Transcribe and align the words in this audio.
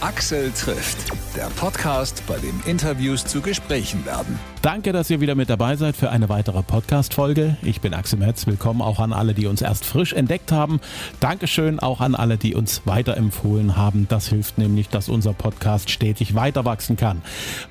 Axel 0.00 0.52
trifft, 0.52 0.96
der 1.36 1.46
Podcast, 1.56 2.22
bei 2.28 2.36
dem 2.38 2.60
Interviews 2.66 3.24
zu 3.24 3.40
Gesprächen 3.40 4.06
werden. 4.06 4.38
Danke, 4.62 4.92
dass 4.92 5.10
ihr 5.10 5.20
wieder 5.20 5.34
mit 5.34 5.50
dabei 5.50 5.74
seid 5.74 5.96
für 5.96 6.10
eine 6.10 6.28
weitere 6.28 6.62
Podcast-Folge. 6.62 7.56
Ich 7.62 7.80
bin 7.80 7.94
Axel 7.94 8.20
Metz. 8.20 8.46
Willkommen 8.46 8.80
auch 8.80 9.00
an 9.00 9.12
alle, 9.12 9.34
die 9.34 9.46
uns 9.46 9.60
erst 9.60 9.84
frisch 9.84 10.12
entdeckt 10.12 10.52
haben. 10.52 10.80
Dankeschön 11.18 11.80
auch 11.80 12.00
an 12.00 12.14
alle, 12.14 12.36
die 12.36 12.54
uns 12.54 12.82
weiterempfohlen 12.84 13.76
haben. 13.76 14.06
Das 14.08 14.28
hilft 14.28 14.56
nämlich, 14.56 14.88
dass 14.88 15.08
unser 15.08 15.32
Podcast 15.32 15.90
stetig 15.90 16.36
weiter 16.36 16.64
wachsen 16.64 16.96
kann. 16.96 17.20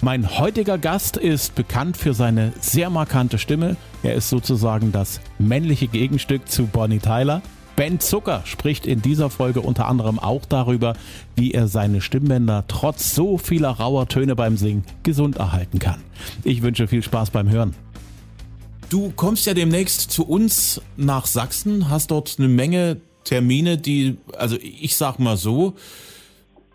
Mein 0.01 0.37
heutiger 0.37 0.77
Gast 0.77 1.15
ist 1.15 1.55
bekannt 1.55 1.95
für 1.95 2.13
seine 2.13 2.51
sehr 2.59 2.89
markante 2.89 3.37
Stimme. 3.37 3.77
Er 4.03 4.15
ist 4.15 4.27
sozusagen 4.27 4.91
das 4.91 5.21
männliche 5.39 5.87
Gegenstück 5.87 6.49
zu 6.49 6.65
Bonnie 6.65 6.99
Tyler. 6.99 7.41
Ben 7.77 7.99
Zucker 7.99 8.41
spricht 8.43 8.87
in 8.87 9.03
dieser 9.03 9.29
Folge 9.29 9.61
unter 9.61 9.85
anderem 9.85 10.17
auch 10.17 10.45
darüber, 10.45 10.95
wie 11.35 11.51
er 11.51 11.67
seine 11.67 12.01
Stimmbänder 12.01 12.65
trotz 12.67 13.13
so 13.13 13.37
vieler 13.37 13.69
rauer 13.69 14.07
Töne 14.07 14.35
beim 14.35 14.57
Singen 14.57 14.83
gesund 15.03 15.37
erhalten 15.37 15.77
kann. 15.77 16.01
Ich 16.43 16.63
wünsche 16.63 16.87
viel 16.87 17.03
Spaß 17.03 17.29
beim 17.29 17.51
Hören. 17.51 17.75
Du 18.89 19.11
kommst 19.15 19.45
ja 19.45 19.53
demnächst 19.53 20.09
zu 20.09 20.25
uns 20.25 20.81
nach 20.95 21.27
Sachsen, 21.27 21.87
hast 21.87 22.09
dort 22.09 22.37
eine 22.39 22.47
Menge 22.47 22.99
Termine, 23.25 23.77
die, 23.77 24.17
also 24.35 24.57
ich 24.59 24.95
sag 24.95 25.19
mal 25.19 25.37
so, 25.37 25.75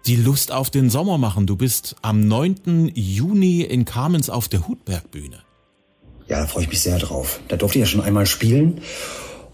die 0.06 0.16
Lust 0.16 0.52
auf 0.52 0.70
den 0.70 0.88
Sommer 0.88 1.18
machen. 1.18 1.48
Du 1.48 1.56
bist 1.56 1.96
am 2.02 2.20
9. 2.28 2.92
Juni 2.94 3.62
in 3.62 3.84
Kamenz 3.84 4.28
auf 4.28 4.46
der 4.46 4.68
Hutbergbühne. 4.68 5.40
Ja, 6.28 6.42
da 6.42 6.46
freue 6.46 6.62
ich 6.62 6.68
mich 6.68 6.80
sehr 6.80 7.00
drauf. 7.00 7.40
Da 7.48 7.56
durfte 7.56 7.78
ich 7.78 7.80
ja 7.80 7.86
schon 7.86 8.02
einmal 8.02 8.26
spielen 8.26 8.82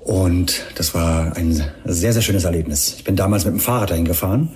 und 0.01 0.62
das 0.77 0.95
war 0.95 1.37
ein 1.37 1.62
sehr, 1.84 2.12
sehr 2.12 2.23
schönes 2.23 2.45
Erlebnis. 2.45 2.95
Ich 2.97 3.05
bin 3.05 3.16
damals 3.16 3.45
mit 3.45 3.55
dem 3.55 3.61
Fahrrad 3.61 3.91
dahin 3.91 4.05
gefahren, 4.05 4.51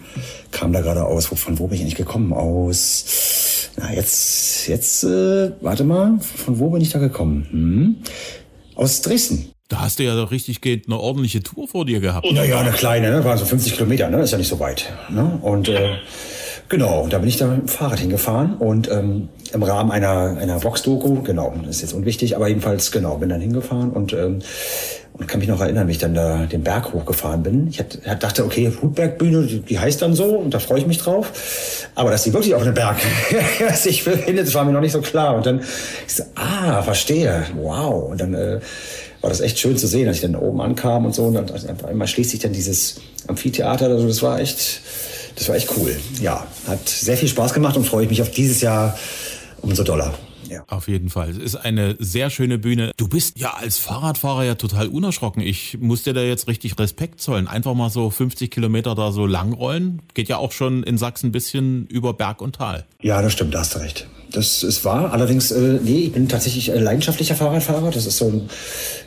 kam 0.50 0.72
da 0.72 0.80
gerade 0.80 1.04
aus. 1.04 1.26
Von 1.26 1.58
wo 1.58 1.66
bin 1.66 1.76
ich 1.76 1.82
eigentlich 1.82 1.96
gekommen? 1.96 2.32
Aus, 2.32 3.68
na 3.76 3.92
jetzt, 3.92 4.68
jetzt, 4.68 5.04
äh, 5.04 5.50
warte 5.60 5.84
mal, 5.84 6.18
von 6.20 6.58
wo 6.58 6.70
bin 6.70 6.80
ich 6.80 6.90
da 6.90 6.98
gekommen? 6.98 7.46
Hm? 7.50 7.96
Aus 8.76 9.02
Dresden. 9.02 9.52
Da 9.68 9.80
hast 9.80 9.98
du 9.98 10.04
ja 10.04 10.14
doch 10.14 10.30
richtig 10.30 10.60
geht 10.60 10.86
eine 10.86 10.98
ordentliche 10.98 11.42
Tour 11.42 11.66
vor 11.66 11.86
dir 11.86 12.00
gehabt. 12.00 12.30
Naja, 12.30 12.60
eine 12.60 12.72
kleine, 12.72 13.10
ne? 13.10 13.24
war 13.24 13.38
so 13.38 13.46
50 13.46 13.74
Kilometer, 13.74 14.10
ne? 14.10 14.20
ist 14.20 14.30
ja 14.30 14.38
nicht 14.38 14.48
so 14.48 14.60
weit. 14.60 14.92
Ne? 15.08 15.38
Und 15.40 15.68
äh, 15.68 15.96
genau, 16.68 17.06
da 17.08 17.18
bin 17.18 17.28
ich 17.28 17.38
da 17.38 17.46
mit 17.46 17.58
dem 17.58 17.68
Fahrrad 17.68 18.00
hingefahren 18.00 18.56
und 18.58 18.90
ähm, 18.90 19.30
im 19.52 19.62
Rahmen 19.62 19.90
einer, 19.90 20.36
einer 20.38 20.62
Vox-Doku, 20.62 21.22
genau, 21.22 21.54
das 21.64 21.76
ist 21.76 21.82
jetzt 21.82 21.92
unwichtig, 21.94 22.36
aber 22.36 22.48
jedenfalls, 22.48 22.92
genau, 22.92 23.16
bin 23.16 23.30
dann 23.30 23.40
hingefahren 23.40 23.92
und 23.92 24.12
ähm, 24.12 24.40
und 25.14 25.28
kann 25.28 25.40
mich 25.40 25.48
noch 25.48 25.60
erinnern, 25.60 25.88
wie 25.88 25.92
ich 25.92 25.98
dann 25.98 26.14
da 26.14 26.46
den 26.46 26.62
Berg 26.62 26.92
hochgefahren 26.92 27.42
bin. 27.42 27.68
Ich 27.68 27.82
dachte, 28.20 28.44
okay, 28.44 28.72
Hutbergbühne, 28.80 29.46
die, 29.46 29.60
die 29.60 29.78
heißt 29.78 30.00
dann 30.00 30.14
so 30.14 30.24
und 30.24 30.54
da 30.54 30.58
freue 30.58 30.80
ich 30.80 30.86
mich 30.86 30.98
drauf. 30.98 31.88
Aber 31.94 32.10
dass 32.10 32.24
die 32.24 32.32
wirklich 32.32 32.54
auf 32.54 32.62
einem 32.62 32.74
Berg 32.74 32.96
sich 33.74 34.04
befindet, 34.04 34.46
das 34.46 34.54
war 34.54 34.64
mir 34.64 34.72
noch 34.72 34.80
nicht 34.80 34.92
so 34.92 35.02
klar. 35.02 35.36
Und 35.36 35.44
dann 35.44 35.60
ich 36.06 36.14
so, 36.14 36.24
ah, 36.34 36.82
verstehe, 36.82 37.44
wow. 37.56 38.10
Und 38.10 38.20
dann 38.20 38.34
äh, 38.34 38.60
war 39.20 39.30
das 39.30 39.40
echt 39.40 39.58
schön 39.58 39.76
zu 39.76 39.86
sehen, 39.86 40.08
als 40.08 40.16
ich 40.16 40.22
dann 40.22 40.34
oben 40.34 40.60
ankam 40.62 41.04
und 41.04 41.14
so. 41.14 41.24
Und 41.24 41.34
dann 41.34 41.50
also 41.50 41.68
einmal 41.86 42.08
schließt 42.08 42.30
sich 42.30 42.40
dann 42.40 42.52
dieses 42.52 42.96
Amphitheater. 43.28 43.86
Also 43.88 44.08
das 44.08 44.22
war 44.22 44.40
echt, 44.40 44.80
das 45.36 45.48
war 45.48 45.56
echt 45.56 45.68
cool. 45.76 45.94
Ja, 46.22 46.46
hat 46.66 46.88
sehr 46.88 47.18
viel 47.18 47.28
Spaß 47.28 47.52
gemacht 47.52 47.76
und 47.76 47.84
freue 47.84 48.04
ich 48.04 48.10
mich 48.10 48.22
auf 48.22 48.30
dieses 48.30 48.62
Jahr 48.62 48.98
umso 49.60 49.84
doller. 49.84 50.14
Ja. 50.52 50.64
Auf 50.68 50.88
jeden 50.88 51.08
Fall. 51.08 51.30
Es 51.30 51.38
ist 51.38 51.56
eine 51.56 51.96
sehr 51.98 52.30
schöne 52.30 52.58
Bühne. 52.58 52.92
Du 52.96 53.08
bist 53.08 53.38
ja 53.38 53.54
als 53.54 53.78
Fahrradfahrer 53.78 54.44
ja 54.44 54.54
total 54.54 54.88
unerschrocken. 54.88 55.42
Ich 55.42 55.78
muss 55.80 56.02
dir 56.02 56.12
da 56.12 56.22
jetzt 56.22 56.48
richtig 56.48 56.78
Respekt 56.78 57.20
zollen. 57.20 57.48
Einfach 57.48 57.74
mal 57.74 57.90
so 57.90 58.10
50 58.10 58.50
Kilometer 58.50 58.94
da 58.94 59.12
so 59.12 59.26
lang 59.26 59.52
rollen. 59.52 60.02
Geht 60.14 60.28
ja 60.28 60.36
auch 60.36 60.52
schon 60.52 60.82
in 60.82 60.98
Sachsen 60.98 61.28
ein 61.28 61.32
bisschen 61.32 61.86
über 61.86 62.12
Berg 62.12 62.42
und 62.42 62.56
Tal. 62.56 62.84
Ja, 63.00 63.22
das 63.22 63.32
stimmt, 63.32 63.54
da 63.54 63.60
hast 63.60 63.74
du 63.74 63.78
recht. 63.78 64.06
Das 64.32 64.62
ist 64.62 64.84
wahr. 64.84 65.12
Allerdings, 65.12 65.50
äh, 65.50 65.78
nee, 65.82 66.04
ich 66.04 66.12
bin 66.12 66.26
tatsächlich 66.26 66.68
leidenschaftlicher 66.68 67.34
Fahrradfahrer. 67.34 67.90
Das 67.90 68.06
ist 68.06 68.16
so 68.16 68.28
ein, 68.28 68.48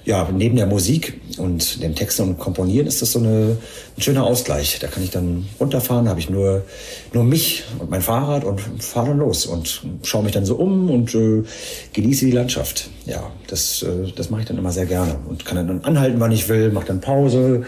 ja, 0.03 0.29
neben 0.31 0.55
der 0.55 0.67
Musik 0.67 1.19
und 1.39 1.81
dem 1.81 1.95
Texten 1.95 2.23
und 2.23 2.37
Komponieren 2.37 2.85
ist 2.85 3.01
das 3.01 3.11
so 3.11 3.19
eine, 3.19 3.57
ein 3.97 4.01
schöner 4.01 4.23
Ausgleich. 4.23 4.77
Da 4.79 4.87
kann 4.87 5.03
ich 5.03 5.09
dann 5.09 5.47
runterfahren, 5.59 6.07
habe 6.07 6.19
ich 6.19 6.29
nur, 6.29 6.63
nur 7.11 7.23
mich 7.23 7.63
und 7.79 7.89
mein 7.89 8.03
Fahrrad 8.03 8.43
und 8.43 8.61
fahre 8.79 9.09
dann 9.09 9.17
los 9.17 9.47
und 9.47 9.81
schaue 10.03 10.23
mich 10.23 10.33
dann 10.33 10.45
so 10.45 10.55
um 10.55 10.91
und 10.91 11.15
äh, 11.15 11.43
genieße 11.93 12.25
die 12.25 12.31
Landschaft. 12.31 12.89
Ja, 13.07 13.31
das, 13.47 13.81
äh, 13.81 14.11
das 14.15 14.29
mache 14.29 14.41
ich 14.41 14.47
dann 14.47 14.59
immer 14.59 14.71
sehr 14.71 14.85
gerne 14.85 15.17
und 15.27 15.43
kann 15.43 15.67
dann 15.67 15.83
anhalten, 15.83 16.19
wann 16.19 16.31
ich 16.31 16.47
will, 16.49 16.71
mache 16.71 16.85
dann 16.85 17.01
Pause 17.01 17.63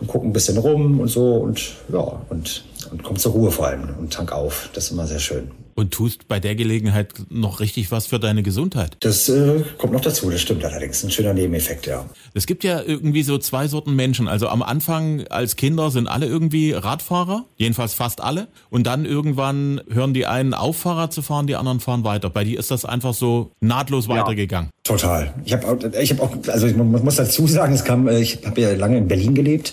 und 0.00 0.06
gucke 0.06 0.26
ein 0.26 0.32
bisschen 0.32 0.56
rum 0.56 1.00
und 1.00 1.08
so 1.08 1.34
und 1.34 1.60
ja, 1.92 2.22
und, 2.30 2.64
und 2.90 3.02
komme 3.02 3.18
zur 3.18 3.32
Ruhe 3.32 3.50
vor 3.50 3.66
allem 3.66 3.90
und 3.98 4.12
tank 4.12 4.32
auf. 4.32 4.70
Das 4.72 4.84
ist 4.84 4.90
immer 4.92 5.06
sehr 5.06 5.20
schön. 5.20 5.63
Und 5.74 5.92
tust 5.92 6.28
bei 6.28 6.38
der 6.38 6.54
Gelegenheit 6.54 7.14
noch 7.30 7.60
richtig 7.60 7.90
was 7.90 8.06
für 8.06 8.18
deine 8.18 8.42
Gesundheit. 8.42 8.96
Das 9.00 9.28
äh, 9.28 9.64
kommt 9.78 9.92
noch 9.92 10.00
dazu, 10.00 10.30
das 10.30 10.40
stimmt 10.40 10.64
allerdings. 10.64 11.02
Ein 11.02 11.10
schöner 11.10 11.34
Nebeneffekt, 11.34 11.86
ja. 11.86 12.08
Es 12.32 12.46
gibt 12.46 12.62
ja 12.62 12.80
irgendwie 12.80 13.22
so 13.22 13.38
zwei 13.38 13.66
Sorten 13.66 13.96
Menschen. 13.96 14.28
Also 14.28 14.48
am 14.48 14.62
Anfang 14.62 15.26
als 15.28 15.56
Kinder 15.56 15.90
sind 15.90 16.06
alle 16.06 16.26
irgendwie 16.26 16.72
Radfahrer, 16.72 17.44
jedenfalls 17.56 17.94
fast 17.94 18.20
alle. 18.20 18.48
Und 18.70 18.86
dann 18.86 19.04
irgendwann 19.04 19.80
hören 19.90 20.14
die 20.14 20.26
einen 20.26 20.54
auf, 20.54 20.76
Fahrrad 20.76 21.12
zu 21.12 21.22
fahren, 21.22 21.46
die 21.46 21.56
anderen 21.56 21.80
fahren 21.80 22.04
weiter. 22.04 22.30
Bei 22.30 22.44
dir 22.44 22.58
ist 22.58 22.70
das 22.70 22.84
einfach 22.84 23.14
so 23.14 23.50
nahtlos 23.60 24.06
ja, 24.06 24.16
weitergegangen. 24.16 24.70
Total. 24.84 25.34
Ich 25.44 25.52
habe 25.52 25.66
auch, 25.66 25.78
ich 25.98 26.10
hab 26.10 26.20
auch, 26.20 26.36
also 26.48 26.66
man 26.68 27.04
muss 27.04 27.16
dazu 27.16 27.46
sagen, 27.46 27.74
es 27.74 27.84
kam, 27.84 28.06
äh, 28.06 28.20
ich 28.20 28.40
habe 28.44 28.60
ja 28.60 28.74
lange 28.74 28.98
in 28.98 29.08
Berlin 29.08 29.34
gelebt, 29.34 29.72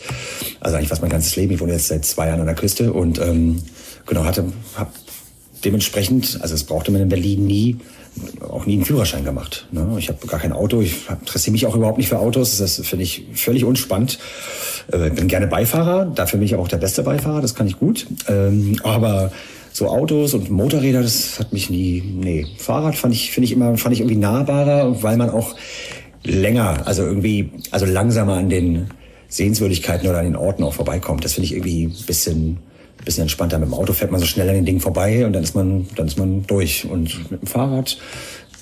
also 0.61 0.77
eigentlich 0.77 0.89
fast 0.89 1.01
mein 1.01 1.11
ganzes 1.11 1.35
Leben. 1.35 1.53
Ich 1.53 1.59
wohne 1.59 1.73
jetzt 1.73 1.87
seit 1.87 2.05
zwei 2.05 2.27
Jahren 2.27 2.39
an 2.39 2.45
der 2.45 2.55
Küste 2.55 2.93
und 2.93 3.19
ähm, 3.19 3.61
genau 4.05 4.23
hatte, 4.23 4.45
habe 4.75 4.91
dementsprechend, 5.63 6.39
also 6.41 6.55
es 6.55 6.63
brauchte 6.63 6.91
man 6.91 7.01
in 7.01 7.09
Berlin 7.09 7.45
nie, 7.45 7.77
auch 8.41 8.65
nie 8.65 8.73
einen 8.73 8.85
Führerschein 8.85 9.23
gemacht. 9.23 9.67
Ne? 9.71 9.95
Ich 9.97 10.09
habe 10.09 10.25
gar 10.27 10.39
kein 10.39 10.53
Auto, 10.53 10.81
ich 10.81 11.09
interessiere 11.09 11.53
mich 11.53 11.65
auch 11.65 11.75
überhaupt 11.75 11.97
nicht 11.97 12.09
für 12.09 12.19
Autos, 12.19 12.57
das 12.57 12.81
finde 12.85 13.03
ich 13.03 13.25
völlig 13.33 13.63
unspannend. 13.63 14.19
Äh, 14.91 15.09
bin 15.11 15.27
gerne 15.27 15.47
Beifahrer, 15.47 16.05
dafür 16.05 16.39
bin 16.39 16.45
ich 16.45 16.55
auch 16.55 16.67
der 16.67 16.77
beste 16.77 17.03
Beifahrer, 17.03 17.41
das 17.41 17.55
kann 17.55 17.67
ich 17.67 17.79
gut. 17.79 18.07
Ähm, 18.27 18.77
aber 18.83 19.31
so 19.71 19.87
Autos 19.87 20.33
und 20.33 20.49
Motorräder, 20.49 21.01
das 21.01 21.39
hat 21.39 21.53
mich 21.53 21.69
nie, 21.69 22.01
nee. 22.01 22.45
Fahrrad 22.57 22.95
fand 22.95 23.13
ich, 23.13 23.31
finde 23.31 23.45
ich 23.45 23.53
immer, 23.53 23.77
fand 23.77 23.93
ich 23.93 24.01
irgendwie 24.01 24.17
nahbarer, 24.17 25.01
weil 25.01 25.15
man 25.15 25.29
auch 25.29 25.55
länger, 26.23 26.85
also 26.85 27.03
irgendwie, 27.03 27.51
also 27.71 27.85
langsamer 27.85 28.35
an 28.35 28.49
den 28.49 28.87
Sehenswürdigkeiten 29.29 30.09
oder 30.09 30.19
an 30.19 30.25
den 30.25 30.35
Orten 30.35 30.63
auch 30.63 30.73
vorbeikommt. 30.73 31.23
Das 31.23 31.33
finde 31.33 31.45
ich 31.45 31.53
irgendwie 31.53 31.85
ein 31.85 32.05
bisschen, 32.05 32.57
bisschen 33.05 33.23
entspannter. 33.23 33.59
Mit 33.59 33.69
dem 33.69 33.73
Auto 33.73 33.93
fährt 33.93 34.11
man 34.11 34.19
so 34.19 34.25
schnell 34.25 34.49
an 34.49 34.55
den 34.55 34.65
Dingen 34.65 34.79
vorbei 34.79 35.25
und 35.25 35.33
dann 35.33 35.43
ist 35.43 35.55
man, 35.55 35.87
dann 35.95 36.07
ist 36.07 36.17
man 36.17 36.45
durch. 36.47 36.85
Und 36.85 37.31
mit 37.31 37.41
dem 37.41 37.47
Fahrrad, 37.47 37.97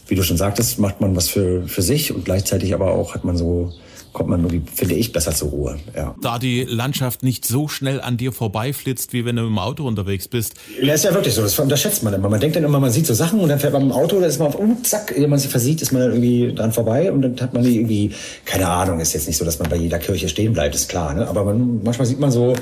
wie 0.07 0.15
du 0.15 0.23
schon 0.23 0.37
sagtest, 0.37 0.79
macht 0.79 1.01
man 1.01 1.15
was 1.15 1.29
für, 1.29 1.67
für 1.67 1.81
sich 1.81 2.13
und 2.13 2.25
gleichzeitig 2.25 2.73
aber 2.73 2.91
auch 2.91 3.13
hat 3.13 3.23
man 3.23 3.37
so 3.37 3.73
kommt 4.13 4.29
man 4.29 4.43
irgendwie, 4.43 4.61
finde 4.73 4.95
ich, 4.95 5.11
besser 5.11 5.33
zur 5.33 5.49
Ruhe. 5.49 5.79
Ja. 5.95 6.15
Da 6.21 6.39
die 6.39 6.63
Landschaft 6.63 7.23
nicht 7.23 7.45
so 7.45 7.67
schnell 7.67 8.01
an 8.01 8.17
dir 8.17 8.31
vorbeiflitzt, 8.31 9.13
wie 9.13 9.25
wenn 9.25 9.35
du 9.35 9.45
im 9.45 9.57
Auto 9.59 9.85
unterwegs 9.87 10.27
bist. 10.27 10.55
Ja, 10.81 10.93
ist 10.93 11.03
ja 11.03 11.13
wirklich 11.13 11.33
so. 11.33 11.41
Das 11.41 11.57
unterschätzt 11.59 12.03
man 12.03 12.13
immer. 12.13 12.29
Man 12.29 12.39
denkt 12.39 12.55
dann 12.55 12.63
immer, 12.63 12.79
man 12.79 12.91
sieht 12.91 13.05
so 13.05 13.13
Sachen 13.13 13.39
und 13.39 13.49
dann 13.49 13.59
fährt 13.59 13.73
man 13.73 13.83
im 13.83 13.91
Auto, 13.91 14.19
da 14.19 14.25
ist 14.25 14.39
man 14.39 14.47
auf, 14.49 14.59
oh, 14.59 14.75
zack, 14.83 15.13
wenn 15.15 15.29
man 15.29 15.39
sie 15.39 15.47
versieht, 15.47 15.81
ist 15.81 15.91
man 15.91 16.01
dann 16.01 16.11
irgendwie 16.11 16.53
dran 16.53 16.71
vorbei 16.71 17.11
und 17.11 17.21
dann 17.21 17.39
hat 17.39 17.53
man 17.53 17.63
irgendwie, 17.63 18.11
keine 18.45 18.67
Ahnung, 18.67 18.99
ist 18.99 19.13
jetzt 19.13 19.27
nicht 19.27 19.37
so, 19.37 19.45
dass 19.45 19.59
man 19.59 19.69
bei 19.69 19.75
jeder 19.75 19.99
Kirche 19.99 20.29
stehen 20.29 20.53
bleibt, 20.53 20.75
ist 20.75 20.89
klar, 20.89 21.13
ne? 21.13 21.27
Aber 21.27 21.43
man, 21.43 21.81
manchmal 21.83 22.07
sieht 22.07 22.19
man 22.19 22.31
so, 22.31 22.55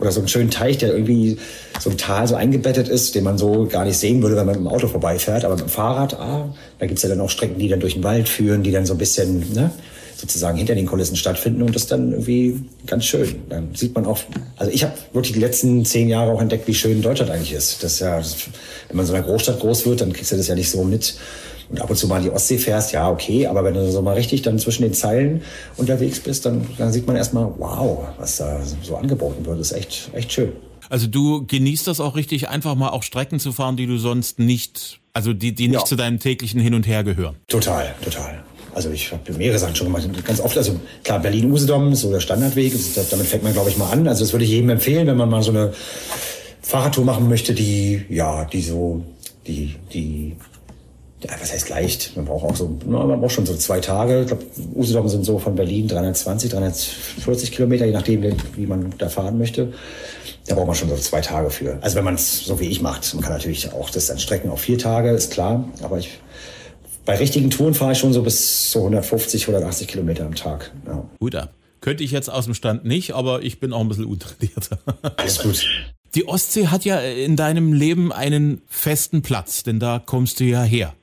oder 0.00 0.12
so 0.12 0.20
einen 0.20 0.28
schönen 0.28 0.50
Teich, 0.50 0.78
der 0.78 0.92
irgendwie 0.92 1.36
so 1.80 1.90
ein 1.90 1.98
Tal 1.98 2.26
so 2.26 2.34
eingebettet 2.34 2.88
ist, 2.88 3.14
den 3.14 3.24
man 3.24 3.38
so 3.38 3.66
gar 3.66 3.84
nicht 3.84 3.98
sehen 3.98 4.22
würde, 4.22 4.36
wenn 4.36 4.46
man 4.46 4.56
mit 4.56 4.64
dem 4.64 4.68
Auto 4.68 4.88
vorbeifährt. 4.88 5.44
Aber 5.44 5.54
mit 5.54 5.64
dem 5.64 5.68
Fahrrad, 5.68 6.14
ah, 6.14 6.54
da 6.78 6.86
gibt's 6.86 7.02
ja 7.02 7.08
dann 7.08 7.20
auch 7.20 7.30
Strecken, 7.30 7.58
die 7.58 7.68
dann 7.68 7.80
durch 7.80 7.94
den 7.94 8.04
Wald 8.04 8.28
führen, 8.28 8.62
die 8.62 8.72
dann 8.72 8.86
so 8.86 8.94
ein 8.94 8.98
bisschen, 8.98 9.52
ne? 9.54 9.70
Sozusagen 10.24 10.56
hinter 10.56 10.74
den 10.74 10.86
Kulissen 10.86 11.16
stattfinden 11.16 11.62
und 11.62 11.74
das 11.74 11.86
dann 11.86 12.12
irgendwie 12.12 12.58
ganz 12.86 13.04
schön. 13.04 13.42
Dann 13.50 13.74
sieht 13.74 13.94
man 13.94 14.06
auch, 14.06 14.18
also 14.56 14.72
ich 14.72 14.82
habe 14.82 14.94
wirklich 15.12 15.34
die 15.34 15.40
letzten 15.40 15.84
zehn 15.84 16.08
Jahre 16.08 16.32
auch 16.32 16.40
entdeckt, 16.40 16.66
wie 16.66 16.74
schön 16.74 17.02
Deutschland 17.02 17.30
eigentlich 17.30 17.52
ist. 17.52 17.82
Das 17.82 17.94
ist 17.94 18.00
ja, 18.00 18.22
wenn 18.88 18.96
man 18.96 19.04
so 19.04 19.12
in 19.12 19.18
einer 19.18 19.26
Großstadt 19.26 19.60
groß 19.60 19.84
wird, 19.84 20.00
dann 20.00 20.14
kriegst 20.14 20.32
du 20.32 20.36
das 20.36 20.48
ja 20.48 20.54
nicht 20.54 20.70
so 20.70 20.82
mit. 20.82 21.16
Und 21.68 21.80
ab 21.80 21.90
und 21.90 21.96
zu 21.96 22.08
mal 22.08 22.18
in 22.18 22.24
die 22.24 22.30
Ostsee 22.30 22.56
fährst, 22.56 22.92
ja, 22.92 23.10
okay, 23.10 23.46
aber 23.46 23.64
wenn 23.64 23.74
du 23.74 23.90
so 23.90 24.00
mal 24.00 24.14
richtig 24.14 24.42
dann 24.42 24.58
zwischen 24.58 24.82
den 24.82 24.94
Zeilen 24.94 25.42
unterwegs 25.76 26.20
bist, 26.20 26.46
dann, 26.46 26.66
dann 26.78 26.92
sieht 26.92 27.06
man 27.06 27.16
erstmal, 27.16 27.52
wow, 27.58 28.08
was 28.18 28.38
da 28.38 28.60
so 28.82 28.96
angeboten 28.96 29.44
wird. 29.44 29.60
Das 29.60 29.72
ist 29.72 29.76
echt, 29.76 30.10
echt 30.14 30.32
schön. 30.32 30.52
Also 30.88 31.06
du 31.06 31.46
genießt 31.46 31.86
das 31.86 32.00
auch 32.00 32.16
richtig, 32.16 32.48
einfach 32.48 32.74
mal 32.74 32.90
auch 32.90 33.02
Strecken 33.02 33.40
zu 33.40 33.52
fahren, 33.52 33.76
die 33.76 33.86
du 33.86 33.98
sonst 33.98 34.38
nicht, 34.38 35.00
also 35.12 35.32
die, 35.32 35.54
die 35.54 35.68
nicht 35.68 35.80
ja. 35.80 35.84
zu 35.84 35.96
deinem 35.96 36.18
täglichen 36.18 36.60
Hin 36.60 36.74
und 36.74 36.86
Her 36.86 37.04
gehören. 37.04 37.36
Total, 37.48 37.94
total. 38.02 38.43
Also 38.74 38.90
ich 38.90 39.12
habe 39.12 39.32
mehrere 39.34 39.58
Sachen 39.58 39.76
schon 39.76 39.86
gemacht. 39.86 40.08
Ganz 40.24 40.40
oft, 40.40 40.58
also 40.58 40.76
klar, 41.04 41.20
Berlin-Usedom 41.20 41.92
ist 41.92 42.00
so 42.00 42.10
der 42.10 42.20
Standardweg. 42.20 42.72
damit 43.10 43.26
fängt 43.26 43.44
man, 43.44 43.52
glaube 43.52 43.70
ich, 43.70 43.76
mal 43.76 43.90
an. 43.90 44.08
Also 44.08 44.24
das 44.24 44.32
würde 44.32 44.44
ich 44.44 44.50
jedem 44.50 44.70
empfehlen, 44.70 45.06
wenn 45.06 45.16
man 45.16 45.30
mal 45.30 45.42
so 45.42 45.50
eine 45.50 45.72
Fahrradtour 46.60 47.04
machen 47.04 47.28
möchte, 47.28 47.54
die, 47.54 48.04
ja, 48.08 48.44
die 48.46 48.62
so, 48.62 49.02
die, 49.46 49.76
die, 49.92 50.34
ja, 51.22 51.30
was 51.40 51.52
heißt 51.52 51.68
leicht? 51.68 52.16
Man 52.16 52.24
braucht 52.24 52.44
auch 52.44 52.56
so, 52.56 52.76
man 52.86 53.20
braucht 53.20 53.32
schon 53.32 53.46
so 53.46 53.54
zwei 53.54 53.80
Tage. 53.80 54.22
Ich 54.22 54.26
glaube, 54.26 54.44
Usedom 54.74 55.08
sind 55.08 55.24
so 55.24 55.38
von 55.38 55.54
Berlin 55.54 55.86
320, 55.86 56.50
340 56.50 57.52
Kilometer, 57.52 57.86
je 57.86 57.92
nachdem, 57.92 58.24
wie 58.56 58.66
man 58.66 58.92
da 58.98 59.08
fahren 59.08 59.38
möchte. 59.38 59.72
Da 60.46 60.56
braucht 60.56 60.66
man 60.66 60.76
schon 60.76 60.88
so 60.88 60.96
zwei 60.96 61.20
Tage 61.20 61.50
für. 61.50 61.78
Also 61.80 61.96
wenn 61.96 62.04
man 62.04 62.14
es 62.14 62.44
so 62.44 62.58
wie 62.60 62.68
ich 62.68 62.82
macht, 62.82 63.14
man 63.14 63.22
kann 63.22 63.32
natürlich 63.32 63.72
auch 63.72 63.88
das 63.88 64.06
dann 64.06 64.18
strecken 64.18 64.50
auf 64.50 64.60
vier 64.60 64.78
Tage, 64.78 65.10
ist 65.10 65.32
klar. 65.32 65.68
Aber 65.82 65.98
ich, 65.98 66.18
bei 67.04 67.16
richtigen 67.16 67.50
Touren 67.50 67.74
fahre 67.74 67.92
ich 67.92 67.98
schon 67.98 68.12
so 68.12 68.22
bis 68.22 68.70
so 68.70 68.80
150, 68.80 69.42
180 69.42 69.88
Kilometer 69.88 70.24
am 70.24 70.34
Tag. 70.34 70.72
Ja. 70.86 71.04
Gut 71.18 71.34
ab. 71.34 71.52
Könnte 71.80 72.02
ich 72.02 72.12
jetzt 72.12 72.30
aus 72.30 72.46
dem 72.46 72.54
Stand 72.54 72.84
nicht, 72.84 73.12
aber 73.12 73.42
ich 73.42 73.60
bin 73.60 73.72
auch 73.72 73.80
ein 73.80 73.88
bisschen 73.88 74.06
untrainiert. 74.06 74.70
Alles 75.16 75.40
gut. 75.40 75.66
Die 76.14 76.26
Ostsee 76.26 76.68
hat 76.68 76.84
ja 76.84 77.00
in 77.00 77.36
deinem 77.36 77.72
Leben 77.72 78.12
einen 78.12 78.62
festen 78.68 79.22
Platz, 79.22 79.64
denn 79.64 79.80
da 79.80 79.98
kommst 80.04 80.40
du 80.40 80.44
ja 80.44 80.62
her. 80.62 80.94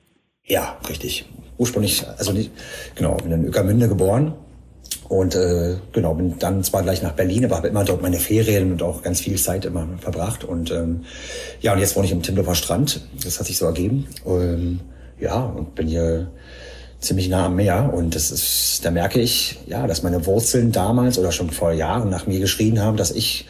Ja, 0.44 0.78
richtig. 0.88 1.26
Ursprünglich, 1.58 2.04
also 2.18 2.32
nicht, 2.32 2.50
genau, 2.96 3.16
bin 3.18 3.30
in 3.30 3.44
Ueckermünde 3.44 3.88
geboren 3.88 4.34
und 5.08 5.34
äh, 5.34 5.76
genau, 5.92 6.14
bin 6.14 6.38
dann 6.38 6.64
zwar 6.64 6.82
gleich 6.82 7.02
nach 7.02 7.12
Berlin, 7.12 7.44
aber 7.44 7.58
habe 7.58 7.68
immer 7.68 7.84
dort 7.84 8.02
meine 8.02 8.16
Ferien 8.16 8.72
und 8.72 8.82
auch 8.82 9.02
ganz 9.02 9.20
viel 9.20 9.36
Zeit 9.36 9.66
immer 9.66 9.86
verbracht. 10.00 10.42
Und 10.42 10.70
ähm, 10.70 11.04
ja, 11.60 11.74
und 11.74 11.78
jetzt 11.78 11.94
wohne 11.94 12.06
ich 12.06 12.12
im 12.12 12.22
Timmendorfer 12.22 12.54
Strand. 12.54 13.06
Das 13.22 13.38
hat 13.38 13.46
sich 13.46 13.58
so 13.58 13.66
ergeben. 13.66 14.06
Ähm, 14.26 14.80
ja, 15.22 15.40
und 15.40 15.74
bin 15.74 15.86
hier 15.88 16.30
ziemlich 17.00 17.28
nah 17.28 17.46
am 17.46 17.56
Meer. 17.56 17.92
Und 17.92 18.14
das 18.14 18.30
ist, 18.30 18.84
da 18.84 18.90
merke 18.90 19.20
ich, 19.20 19.58
ja, 19.66 19.86
dass 19.86 20.02
meine 20.02 20.26
Wurzeln 20.26 20.72
damals 20.72 21.18
oder 21.18 21.32
schon 21.32 21.50
vor 21.50 21.72
Jahren 21.72 22.10
nach 22.10 22.26
mir 22.26 22.40
geschrien 22.40 22.80
haben, 22.80 22.96
dass 22.96 23.10
ich 23.10 23.46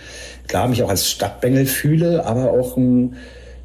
klar 0.47 0.69
mich 0.69 0.83
auch 0.83 0.89
als 0.89 1.11
Stadtbengel 1.11 1.67
fühle, 1.67 2.25
aber 2.25 2.51
auch 2.53 2.77
ein 2.77 3.17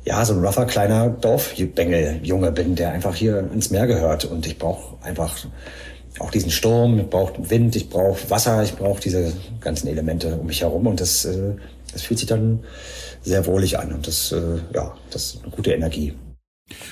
ja, 0.06 0.24
so 0.24 0.34
ein 0.34 0.40
rougher 0.40 0.66
kleiner 0.66 1.10
Dorfbengel 1.10 2.22
Junge 2.24 2.54
bin, 2.54 2.76
der 2.76 2.92
einfach 2.94 3.14
hier 3.14 3.40
ins 3.54 3.72
Meer 3.72 3.88
gehört. 3.88 4.24
Und 4.24 4.48
ich 4.48 4.58
brauche 4.58 4.96
einfach 5.04 5.38
auch 6.20 6.32
diesen 6.32 6.50
Sturm, 6.50 6.98
ich 6.98 7.10
brauche 7.10 7.50
Wind, 7.50 7.76
ich 7.76 7.90
brauche 7.90 8.30
Wasser, 8.30 8.64
ich 8.64 8.74
brauche 8.74 9.02
diese 9.02 9.34
ganzen 9.60 9.88
Elemente 9.88 10.38
um 10.38 10.48
mich 10.48 10.62
herum 10.62 10.88
und 10.88 11.02
das, 11.02 11.26
äh, 11.26 11.56
das 11.92 12.04
fühlt 12.04 12.20
sich 12.20 12.28
dann 12.28 12.62
sehr 13.22 13.46
wohlig 13.46 13.78
an 13.78 13.92
und 13.92 14.08
das, 14.08 14.32
äh, 14.32 14.60
ja, 14.74 14.96
das 15.12 15.26
ist 15.26 15.44
eine 15.44 15.52
gute 15.52 15.74
Energie. 15.74 16.14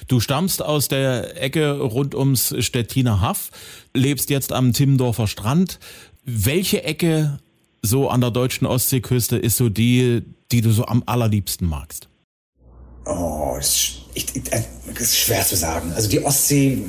Du 0.07 0.19
stammst 0.19 0.62
aus 0.62 0.88
der 0.88 1.42
Ecke 1.42 1.80
rund 1.80 2.16
ums 2.16 2.56
Stettiner 2.60 3.22
Haff, 3.22 3.51
lebst 3.94 4.30
jetzt 4.30 4.54
am 4.54 4.74
Timmendorfer 4.74 5.27
Strand. 5.27 5.80
Welche 6.24 6.83
Ecke 6.83 7.39
so 7.81 8.10
an 8.10 8.22
der 8.22 8.31
deutschen 8.31 8.66
Ostseeküste 8.66 9.38
ist 9.38 9.57
so 9.57 9.69
die, 9.69 10.24
die 10.51 10.62
du 10.62 10.72
so 10.72 10.86
am 10.86 11.04
allerliebsten 11.06 11.68
magst? 11.68 12.07
Oh, 13.06 13.54
das, 13.57 13.92
ich, 14.16 14.25
das 14.44 14.66
ist 15.00 15.18
schwer 15.18 15.45
zu 15.45 15.56
sagen. 15.56 15.94
Also 15.94 16.10
die 16.10 16.24
Ostsee 16.24 16.83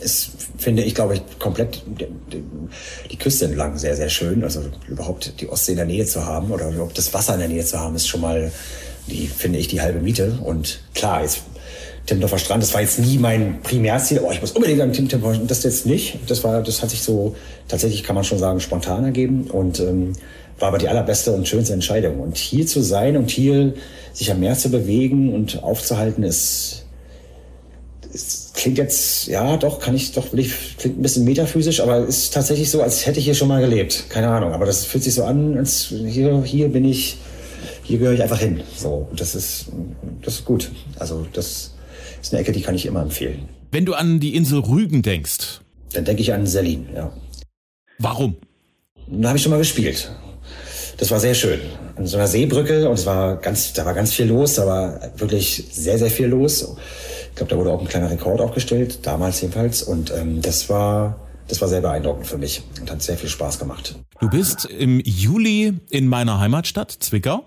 ist, 0.00 0.32
finde 0.58 0.82
ich, 0.82 0.94
glaube 0.94 1.14
ich, 1.14 1.22
komplett 1.38 1.82
die, 1.86 2.42
die, 3.10 3.16
Küste 3.16 3.44
entlang 3.44 3.78
sehr, 3.78 3.94
sehr 3.94 4.08
schön. 4.08 4.42
Also 4.42 4.64
überhaupt 4.88 5.40
die 5.40 5.48
Ostsee 5.48 5.72
in 5.72 5.76
der 5.76 5.86
Nähe 5.86 6.04
zu 6.04 6.26
haben 6.26 6.50
oder 6.50 6.70
überhaupt 6.70 6.98
das 6.98 7.14
Wasser 7.14 7.34
in 7.34 7.40
der 7.40 7.48
Nähe 7.48 7.64
zu 7.64 7.78
haben, 7.78 7.94
ist 7.94 8.08
schon 8.08 8.20
mal, 8.20 8.50
die 9.06 9.28
finde 9.28 9.60
ich, 9.60 9.68
die 9.68 9.80
halbe 9.80 10.00
Miete. 10.00 10.38
Und 10.42 10.80
klar, 10.94 11.22
jetzt 11.22 11.42
Timmendorfer 12.06 12.38
Strand, 12.38 12.62
das 12.62 12.74
war 12.74 12.82
jetzt 12.82 12.98
nie 12.98 13.18
mein 13.18 13.60
Primärziel. 13.62 14.20
Oh, 14.22 14.30
ich 14.30 14.40
muss 14.40 14.52
unbedingt 14.52 14.80
an 14.80 14.92
Timmendorfer 14.92 15.34
Strand. 15.34 15.50
Das 15.50 15.62
jetzt 15.62 15.86
nicht. 15.86 16.18
Das 16.26 16.44
war, 16.44 16.62
das 16.62 16.82
hat 16.82 16.90
sich 16.90 17.02
so 17.02 17.34
tatsächlich, 17.68 18.02
kann 18.02 18.14
man 18.14 18.24
schon 18.24 18.38
sagen, 18.38 18.60
spontan 18.60 19.04
ergeben 19.04 19.48
und 19.50 19.80
ähm, 19.80 20.12
war 20.58 20.68
aber 20.68 20.78
die 20.78 20.88
allerbeste 20.88 21.32
und 21.32 21.48
schönste 21.48 21.72
Entscheidung. 21.72 22.20
Und 22.20 22.36
hier 22.36 22.66
zu 22.66 22.82
sein 22.82 23.16
und 23.16 23.30
hier 23.30 23.74
sich 24.12 24.30
am 24.30 24.40
Meer 24.40 24.56
zu 24.56 24.70
bewegen 24.70 25.34
und 25.34 25.62
aufzuhalten, 25.62 26.22
ist 26.22 26.84
es 28.14 28.52
klingt 28.54 28.78
jetzt, 28.78 29.26
ja, 29.26 29.56
doch, 29.56 29.80
kann 29.80 29.94
ich, 29.96 30.12
doch, 30.12 30.30
klingt 30.30 30.98
ein 30.98 31.02
bisschen 31.02 31.24
metaphysisch, 31.24 31.80
aber 31.80 32.08
es 32.08 32.18
ist 32.18 32.34
tatsächlich 32.34 32.70
so, 32.70 32.80
als 32.80 33.06
hätte 33.06 33.18
ich 33.18 33.24
hier 33.24 33.34
schon 33.34 33.48
mal 33.48 33.60
gelebt. 33.60 34.04
Keine 34.08 34.28
Ahnung, 34.28 34.52
aber 34.52 34.66
das 34.66 34.84
fühlt 34.84 35.02
sich 35.02 35.14
so 35.14 35.24
an, 35.24 35.58
als 35.58 35.86
hier, 35.86 36.42
hier 36.44 36.68
bin 36.68 36.84
ich, 36.84 37.18
hier 37.82 37.98
gehöre 37.98 38.14
ich 38.14 38.22
einfach 38.22 38.38
hin. 38.38 38.62
So, 38.76 39.08
und 39.10 39.20
das 39.20 39.34
ist, 39.34 39.66
das 40.22 40.34
ist 40.34 40.44
gut. 40.44 40.70
Also, 40.98 41.26
das 41.32 41.73
ist 42.24 42.32
eine 42.32 42.40
Ecke, 42.40 42.52
die 42.52 42.62
kann 42.62 42.74
ich 42.74 42.86
immer 42.86 43.02
empfehlen. 43.02 43.48
Wenn 43.70 43.84
du 43.84 43.94
an 43.94 44.18
die 44.18 44.34
Insel 44.34 44.60
Rügen 44.60 45.02
denkst, 45.02 45.60
dann 45.92 46.04
denke 46.04 46.22
ich 46.22 46.32
an 46.32 46.46
Selin, 46.46 46.88
ja. 46.94 47.12
Warum? 47.98 48.36
Da 49.08 49.28
habe 49.28 49.36
ich 49.36 49.42
schon 49.42 49.50
mal 49.50 49.58
gespielt. 49.58 50.10
Das 50.96 51.10
war 51.10 51.20
sehr 51.20 51.34
schön. 51.34 51.60
An 51.96 52.06
so 52.06 52.16
einer 52.16 52.26
Seebrücke 52.26 52.88
und 52.88 52.94
es 52.94 53.04
war 53.04 53.36
ganz, 53.36 53.72
da 53.74 53.84
war 53.84 53.94
ganz 53.94 54.14
viel 54.14 54.26
los, 54.26 54.54
da 54.54 54.66
war 54.66 55.12
wirklich 55.18 55.64
sehr, 55.70 55.98
sehr 55.98 56.10
viel 56.10 56.26
los. 56.26 56.76
Ich 57.30 57.36
glaube, 57.36 57.50
da 57.50 57.58
wurde 57.58 57.72
auch 57.72 57.80
ein 57.80 57.88
kleiner 57.88 58.10
Rekord 58.10 58.40
aufgestellt, 58.40 59.00
damals 59.02 59.40
jedenfalls. 59.40 59.82
Und 59.82 60.10
ähm, 60.12 60.40
das 60.40 60.70
war 60.70 61.20
das 61.48 61.60
war 61.60 61.68
sehr 61.68 61.82
beeindruckend 61.82 62.26
für 62.26 62.38
mich 62.38 62.62
und 62.80 62.90
hat 62.90 63.02
sehr 63.02 63.18
viel 63.18 63.28
Spaß 63.28 63.58
gemacht. 63.58 63.96
Du 64.20 64.30
bist 64.30 64.64
im 64.64 65.00
Juli 65.00 65.74
in 65.90 66.08
meiner 66.08 66.40
Heimatstadt 66.40 66.90
Zwickau. 66.90 67.44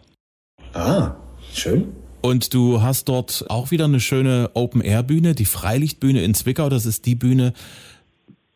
Ah, 0.74 1.16
schön. 1.52 1.94
Und 2.22 2.54
du 2.54 2.82
hast 2.82 3.10
dort 3.10 3.46
auch 3.50 3.72
wieder 3.72 3.86
eine 3.86 4.00
schöne 4.00 4.52
Open-Air-Bühne, 4.54 5.36
die 5.36 5.46
Freilichtbühne 5.46 6.22
in 6.24 6.34
Zwickau. 6.34 6.70
Das 6.70 6.86
ist 6.86 7.06
die 7.06 7.16
Bühne, 7.16 7.54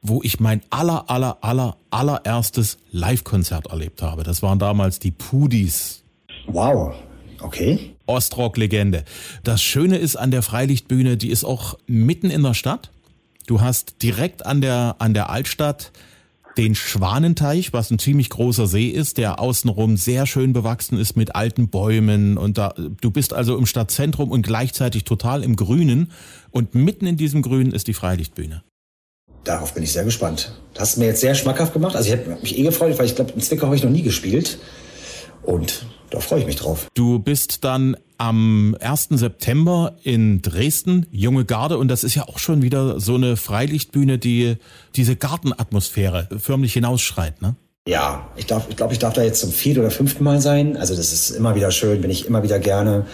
wo 0.02 0.22
ich 0.24 0.40
mein 0.40 0.62
aller, 0.69 1.10
aller, 1.10 1.38
aller, 1.42 1.78
allererstes 1.92 2.78
Live-Konzert 2.92 3.68
erlebt 3.68 4.02
habe. 4.02 4.24
Das 4.24 4.42
waren 4.42 4.60
damals 4.60 5.00
die 5.00 5.12
Pudis. 5.12 6.04
Wow, 6.48 6.96
okay. 7.40 7.96
Ostrock-Legende. 8.08 9.06
Das 9.44 9.62
Schöne 9.62 9.98
ist 9.98 10.16
an 10.16 10.31
der 10.31 10.42
Freilichtbühne, 10.42 11.18
die 11.18 11.30
ist 11.30 11.44
auch 11.44 11.78
mitten 11.88 12.30
in 12.30 12.44
der 12.44 12.56
Stadt. 12.56 12.92
Du 13.48 13.62
hast 13.62 14.02
direkt 14.02 14.46
an 14.46 14.62
der, 14.62 14.96
an 15.00 15.13
der 15.13 15.30
Altstadt 15.30 15.92
den 16.57 16.75
Schwanenteich, 16.75 17.74
was 17.74 17.92
ein 17.92 18.00
ziemlich 18.00 18.30
großer 18.30 18.68
See 18.68 18.88
ist, 18.88 19.18
der 19.18 19.39
außenrum 19.39 19.98
sehr 19.98 20.25
schön 20.25 20.53
bewachsen 20.53 20.98
ist 20.98 21.15
mit 21.15 21.36
alten 21.36 21.69
Bäumen 21.69 22.38
und 22.38 22.57
da, 22.57 22.74
du 22.75 23.12
bist 23.12 23.33
also 23.33 23.57
im 23.57 23.65
Stadtzentrum 23.65 24.31
und 24.31 24.45
gleichzeitig 24.45 25.03
total 25.03 25.44
im 25.44 25.56
Grünen 25.56 26.12
und 26.50 26.75
mitten 26.75 27.07
in 27.07 27.18
diesem 27.18 27.42
Grünen 27.42 27.71
ist 27.71 27.88
die 27.88 27.94
Freilichtbühne. 27.94 28.63
Darauf 29.44 29.74
bin 29.74 29.83
ich 29.83 29.92
sehr 29.92 30.03
gespannt. 30.03 30.53
Das 30.74 30.92
hast 30.92 30.98
mir 30.98 31.06
jetzt 31.06 31.21
sehr 31.21 31.33
schmackhaft 31.33 31.74
gemacht. 31.74 31.95
Also 31.95 32.13
ich 32.13 32.19
habe 32.19 32.38
mich 32.42 32.57
eh 32.57 32.63
gefreut, 32.63 33.00
weil 33.00 33.07
ich 33.07 33.15
glaube, 33.15 33.31
in 33.31 33.42
Zwickau 33.42 33.65
habe 33.65 33.75
ich 33.75 33.83
noch 33.83 33.89
nie 33.89 34.03
gespielt. 34.03 34.59
Und 35.44 35.86
da 36.10 36.20
freue 36.20 36.42
ich 36.42 36.46
mich 36.46 36.58
drauf. 36.58 36.88
Du 36.94 37.20
bist 37.20 37.64
dann 37.64 37.98
am 38.18 38.76
1. 38.80 39.10
September 39.12 39.96
in 40.04 40.42
Dresden, 40.42 41.08
Junge 41.10 41.46
Garde, 41.46 41.78
und 41.78 41.88
das 41.88 42.04
ist 42.04 42.16
ja 42.16 42.28
auch 42.28 42.38
schon 42.38 42.62
wieder 42.62 43.00
so 43.00 43.16
eine 43.16 43.36
Freilichtbühne, 43.36 44.20
die 44.20 44.58
diese 44.96 45.16
Gartenatmosphäre 45.16 46.30
förmlich 46.38 46.74
hinausschreit, 46.74 47.42
ne? 47.42 47.56
Ja, 47.88 48.30
ich 48.36 48.46
glaube, 48.46 48.66
ich, 48.70 48.76
glaub, 48.76 48.92
ich 48.92 49.00
darf 49.00 49.14
da 49.14 49.24
jetzt 49.24 49.40
zum 49.40 49.52
vierten 49.52 49.80
oder 49.80 49.90
fünften 49.90 50.24
Mal 50.24 50.40
sein. 50.40 50.78
Also 50.78 50.96
das 50.96 51.12
ist 51.12 51.32
immer 51.32 51.56
wieder 51.56 51.72
schön, 51.72 52.02
bin 52.02 52.12
ich 52.12 52.28
immer 52.28 52.44
wieder 52.44 52.60
gerne. 52.60 53.08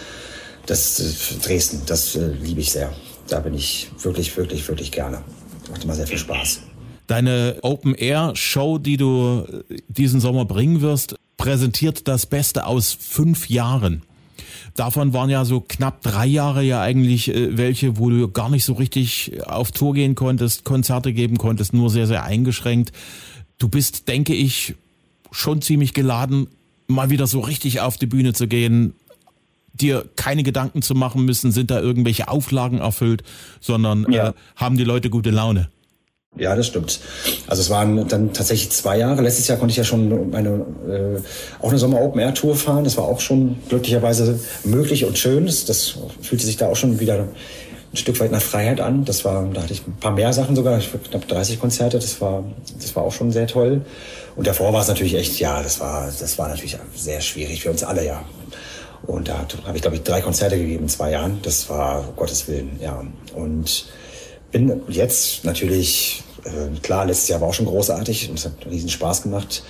Das 0.66 1.00
äh, 1.00 1.40
Dresden, 1.42 1.84
das 1.86 2.16
äh, 2.16 2.28
liebe 2.44 2.60
ich 2.60 2.72
sehr. 2.72 2.92
Da 3.30 3.40
bin 3.40 3.54
ich 3.54 3.90
wirklich, 4.02 4.36
wirklich, 4.36 4.68
wirklich 4.68 4.92
gerne. 4.92 5.22
Macht 5.70 5.86
immer 5.86 5.96
sehr 5.96 6.08
viel 6.08 6.18
Spaß. 6.18 6.62
Deine 7.08 7.60
Open-Air-Show, 7.62 8.80
die 8.80 8.98
du 8.98 9.46
äh, 9.70 9.78
diesen 9.88 10.20
Sommer 10.20 10.44
bringen 10.44 10.82
wirst, 10.82 11.16
präsentiert 11.38 12.08
das 12.08 12.26
Beste 12.26 12.66
aus 12.66 12.98
fünf 13.00 13.50
Jahren. 13.50 14.02
Davon 14.76 15.14
waren 15.14 15.30
ja 15.30 15.44
so 15.46 15.62
knapp 15.62 16.04
drei 16.04 16.28
Jahre 16.28 16.64
ja 16.64 16.82
eigentlich 16.82 17.34
äh, 17.34 17.58
welche, 17.58 17.98
wo 17.98 18.10
du 18.10 18.28
gar 18.28 18.50
nicht 18.50 18.64
so 18.64 18.74
richtig 18.74 19.32
auf 19.46 19.72
Tour 19.72 19.94
gehen 19.94 20.16
konntest, 20.16 20.66
Konzerte 20.66 21.14
geben 21.14 21.38
konntest, 21.38 21.74
nur 21.74 21.90
sehr, 21.90 22.06
sehr 22.06 22.24
eingeschränkt. 22.24 22.92
Du 23.58 23.70
bist, 23.70 24.08
denke 24.08 24.36
ich, 24.36 24.76
schon 25.32 25.62
ziemlich 25.62 25.94
geladen, 25.94 26.48
mal 26.88 27.10
wieder 27.10 27.28
so 27.28 27.40
richtig 27.40 27.82
auf 27.82 27.98
die 27.98 28.06
Bühne 28.06 28.34
zu 28.34 28.48
gehen, 28.48 28.94
dir 29.74 30.08
keine 30.16 30.44
Gedanken 30.44 30.82
zu 30.82 30.96
machen 30.96 31.26
müssen, 31.26 31.52
sind 31.52 31.72
da 31.72 31.80
irgendwelche 31.80 32.28
Auflagen 32.28 32.80
erfüllt, 32.80 33.24
sondern 33.60 34.12
ja. 34.12 34.30
äh, 34.30 34.34
haben 34.56 34.78
die 34.78 34.84
Leute 34.84 35.10
gute 35.10 35.32
Laune. 35.32 35.70
Ja, 36.38 36.56
das 36.56 36.68
stimmt. 36.68 37.00
Also 37.48 37.62
es 37.62 37.70
waren 37.70 38.08
dann 38.08 38.34
tatsächlich 38.34 38.70
zwei 38.72 38.98
Jahre. 38.98 39.22
Letztes 39.22 39.48
Jahr 39.48 39.58
konnte 39.58 39.72
ich 39.72 39.78
ja 39.78 39.84
schon 39.84 40.34
eine, 40.34 40.50
äh, 40.50 41.20
auch 41.62 41.70
eine 41.70 41.78
Sommer-Open-Air-Tour 41.78 42.56
fahren. 42.56 42.84
Das 42.84 42.98
war 42.98 43.06
auch 43.06 43.20
schon 43.20 43.58
glücklicherweise 43.70 44.40
möglich 44.64 45.06
und 45.06 45.18
schön. 45.18 45.46
Das, 45.46 45.66
das 45.66 45.96
fühlte 46.22 46.46
sich 46.46 46.58
da 46.58 46.68
auch 46.68 46.76
schon 46.76 47.00
wieder 47.00 47.28
ein 47.92 47.98
Stück 47.98 48.20
weit 48.20 48.32
nach 48.32 48.42
Freiheit 48.42 48.82
an. 48.82 49.06
Das 49.06 49.26
war, 49.26 49.48
da 49.54 49.64
hatte 49.64 49.74
ich 49.74 49.88
ein 49.88 49.98
paar 50.00 50.12
mehr 50.12 50.34
Sachen 50.34 50.56
sogar, 50.56 50.78
ich 50.78 50.92
knapp 51.10 51.28
30 51.28 51.60
Konzerte. 51.60 51.98
Das 51.98 52.22
war, 52.22 52.44
das 52.80 52.96
war 52.96 53.04
auch 53.04 53.14
schon 53.14 53.32
sehr 53.32 53.48
toll. 53.48 53.82
Und 54.36 54.46
davor 54.46 54.72
war 54.74 54.82
es 54.82 54.88
natürlich 54.88 55.16
echt, 55.16 55.40
ja, 55.40 55.64
das 55.64 55.80
war, 55.80 56.12
das 56.20 56.38
war 56.38 56.50
natürlich 56.50 56.78
sehr 56.96 57.22
schwierig 57.22 57.64
für 57.64 57.72
uns 57.72 57.84
alle, 57.84 58.06
ja. 58.06 58.24
Und 59.08 59.30
da 59.30 59.46
habe 59.66 59.76
ich, 59.76 59.82
glaube 59.82 59.96
ich, 59.96 60.04
drei 60.04 60.22
Konzerte 60.22 60.58
gegeben 60.58 60.84
in 60.84 60.90
zwei 60.90 61.12
Jahren. 61.12 61.40
Das 61.42 61.70
war, 61.70 62.10
um 62.10 62.16
Gottes 62.16 62.48
Willen, 62.48 62.78
ja. 62.82 63.04
Und 63.34 63.88
bin 64.52 64.82
jetzt 64.90 65.44
natürlich, 65.44 66.24
äh, 66.48 66.80
klar, 66.82 67.06
letztes 67.06 67.28
Jahr 67.30 67.42
war 67.42 67.50
auch 67.50 67.54
schon 67.54 67.66
großartig 67.66 68.30
und 68.30 68.40
es 68.40 68.46
hat 68.46 68.54
riesen 68.70 68.90
Spaß 68.90 69.24
gemacht. 69.24 69.64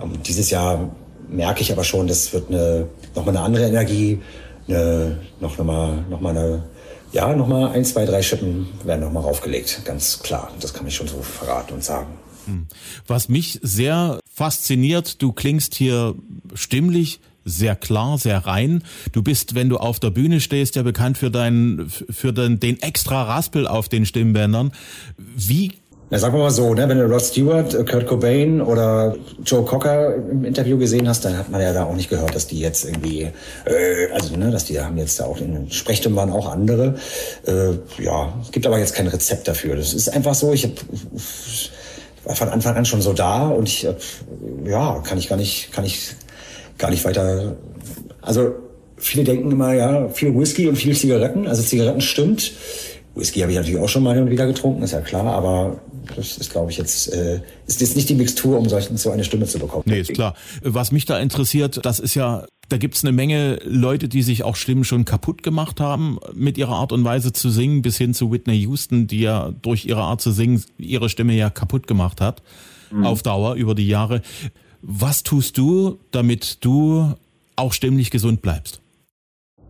Ähm, 0.00 0.22
dieses 0.24 0.50
Jahr 0.50 0.90
merke 1.28 1.62
ich 1.62 1.72
aber 1.72 1.84
schon, 1.84 2.06
das 2.06 2.32
wird 2.32 2.48
eine, 2.48 2.88
nochmal 3.14 3.36
eine 3.36 3.44
andere 3.44 3.66
Energie, 3.66 4.20
eine, 4.68 5.18
noch, 5.40 5.58
noch, 5.58 5.64
mal, 5.64 6.04
noch 6.08 6.20
mal 6.20 6.36
eine 6.36 6.64
ja, 7.12 7.34
nochmal 7.34 7.72
ein, 7.72 7.84
zwei, 7.84 8.04
drei 8.04 8.22
Schippen 8.22 8.68
werden 8.84 9.00
nochmal 9.00 9.24
raufgelegt, 9.24 9.82
ganz 9.84 10.20
klar. 10.20 10.52
Das 10.60 10.74
kann 10.74 10.86
ich 10.86 10.94
schon 10.94 11.08
so 11.08 11.20
verraten 11.22 11.74
und 11.74 11.82
sagen. 11.82 12.06
Hm. 12.46 12.66
Was 13.06 13.28
mich 13.28 13.58
sehr 13.62 14.20
fasziniert, 14.32 15.20
du 15.20 15.32
klingst 15.32 15.74
hier 15.74 16.14
stimmlich 16.54 17.20
sehr 17.44 17.74
klar, 17.74 18.18
sehr 18.18 18.46
rein. 18.46 18.84
Du 19.12 19.22
bist, 19.22 19.54
wenn 19.54 19.68
du 19.68 19.78
auf 19.78 19.98
der 19.98 20.10
Bühne 20.10 20.40
stehst, 20.40 20.76
ja 20.76 20.82
bekannt 20.82 21.18
für 21.18 21.30
deinen, 21.30 21.88
für 21.88 22.32
den, 22.32 22.60
den 22.60 22.80
extra 22.80 23.22
Raspel 23.22 23.66
auf 23.66 23.88
den 23.88 24.06
Stimmbändern. 24.06 24.72
Wie 25.16 25.72
na, 26.10 26.18
sagen 26.18 26.34
wir 26.34 26.40
mal 26.40 26.50
so, 26.50 26.74
ne, 26.74 26.88
wenn 26.88 26.98
du 26.98 27.06
Rod 27.06 27.22
Stewart, 27.22 27.86
Kurt 27.88 28.06
Cobain 28.08 28.60
oder 28.60 29.14
Joe 29.44 29.64
Cocker 29.64 30.16
im 30.16 30.44
Interview 30.44 30.76
gesehen 30.76 31.08
hast, 31.08 31.24
dann 31.24 31.38
hat 31.38 31.50
man 31.50 31.60
ja 31.60 31.72
da 31.72 31.84
auch 31.84 31.94
nicht 31.94 32.10
gehört, 32.10 32.34
dass 32.34 32.48
die 32.48 32.58
jetzt 32.58 32.84
irgendwie, 32.84 33.28
äh, 33.64 34.12
also 34.12 34.36
ne, 34.36 34.50
dass 34.50 34.64
die 34.64 34.80
haben 34.80 34.98
jetzt 34.98 35.20
da 35.20 35.26
auch 35.26 35.38
in 35.40 35.52
den 35.52 35.70
Sprechstimmen 35.70 36.16
waren 36.16 36.32
auch 36.32 36.50
andere. 36.50 36.96
Äh, 37.46 38.02
ja, 38.02 38.34
es 38.42 38.50
gibt 38.50 38.66
aber 38.66 38.80
jetzt 38.80 38.96
kein 38.96 39.06
Rezept 39.06 39.46
dafür. 39.46 39.76
Das 39.76 39.94
ist 39.94 40.08
einfach 40.08 40.34
so. 40.34 40.52
Ich 40.52 40.64
hab, 40.64 40.72
war 42.24 42.34
von 42.34 42.48
Anfang 42.48 42.74
an 42.74 42.84
schon 42.84 43.02
so 43.02 43.12
da 43.12 43.46
und 43.46 43.68
ich, 43.68 43.86
ja, 44.64 45.00
kann 45.06 45.16
ich 45.16 45.28
gar 45.28 45.36
nicht, 45.36 45.70
kann 45.72 45.84
ich 45.84 46.10
gar 46.76 46.90
nicht 46.90 47.04
weiter. 47.04 47.54
Also 48.20 48.56
viele 48.96 49.22
denken 49.22 49.52
immer, 49.52 49.74
ja, 49.74 50.08
viel 50.08 50.36
Whisky 50.36 50.66
und 50.66 50.74
viel 50.74 50.96
Zigaretten. 50.96 51.46
Also 51.46 51.62
Zigaretten 51.62 52.00
stimmt. 52.00 52.52
Whisky 53.14 53.40
habe 53.40 53.52
ich 53.52 53.58
natürlich 53.58 53.80
auch 53.80 53.88
schon 53.88 54.02
mal 54.02 54.30
wieder 54.30 54.46
getrunken, 54.46 54.82
ist 54.82 54.92
ja 54.92 55.00
klar, 55.00 55.26
aber 55.26 55.80
das 56.16 56.38
ist, 56.38 56.50
glaube 56.50 56.70
ich, 56.70 56.78
jetzt, 56.78 57.12
äh, 57.12 57.40
ist 57.66 57.80
jetzt 57.80 57.96
nicht 57.96 58.08
die 58.08 58.14
Mixtur, 58.14 58.58
um 58.58 58.68
solchen, 58.68 58.96
so 58.96 59.10
eine 59.10 59.24
Stimme 59.24 59.46
zu 59.46 59.58
bekommen. 59.58 59.84
Nee, 59.86 60.00
ist 60.00 60.12
klar. 60.12 60.34
Was 60.62 60.92
mich 60.92 61.04
da 61.04 61.18
interessiert, 61.18 61.84
das 61.84 62.00
ist 62.00 62.14
ja, 62.14 62.46
da 62.68 62.76
gibt's 62.76 63.04
eine 63.04 63.12
Menge 63.12 63.58
Leute, 63.64 64.08
die 64.08 64.22
sich 64.22 64.42
auch 64.42 64.56
Stimmen 64.56 64.84
schon 64.84 65.04
kaputt 65.04 65.42
gemacht 65.42 65.80
haben 65.80 66.18
mit 66.34 66.58
ihrer 66.58 66.74
Art 66.74 66.92
und 66.92 67.04
Weise 67.04 67.32
zu 67.32 67.50
singen, 67.50 67.82
bis 67.82 67.96
hin 67.98 68.14
zu 68.14 68.30
Whitney 68.30 68.56
Houston, 68.60 69.06
die 69.06 69.20
ja 69.20 69.52
durch 69.62 69.84
ihre 69.86 70.02
Art 70.02 70.20
zu 70.20 70.30
singen 70.30 70.62
ihre 70.78 71.08
Stimme 71.08 71.34
ja 71.34 71.50
kaputt 71.50 71.86
gemacht 71.86 72.20
hat, 72.20 72.42
mhm. 72.90 73.04
auf 73.04 73.22
Dauer, 73.22 73.54
über 73.54 73.74
die 73.74 73.88
Jahre. 73.88 74.22
Was 74.82 75.22
tust 75.22 75.58
du, 75.58 75.98
damit 76.10 76.64
du 76.64 77.14
auch 77.56 77.72
stimmlich 77.72 78.10
gesund 78.10 78.42
bleibst? 78.42 78.80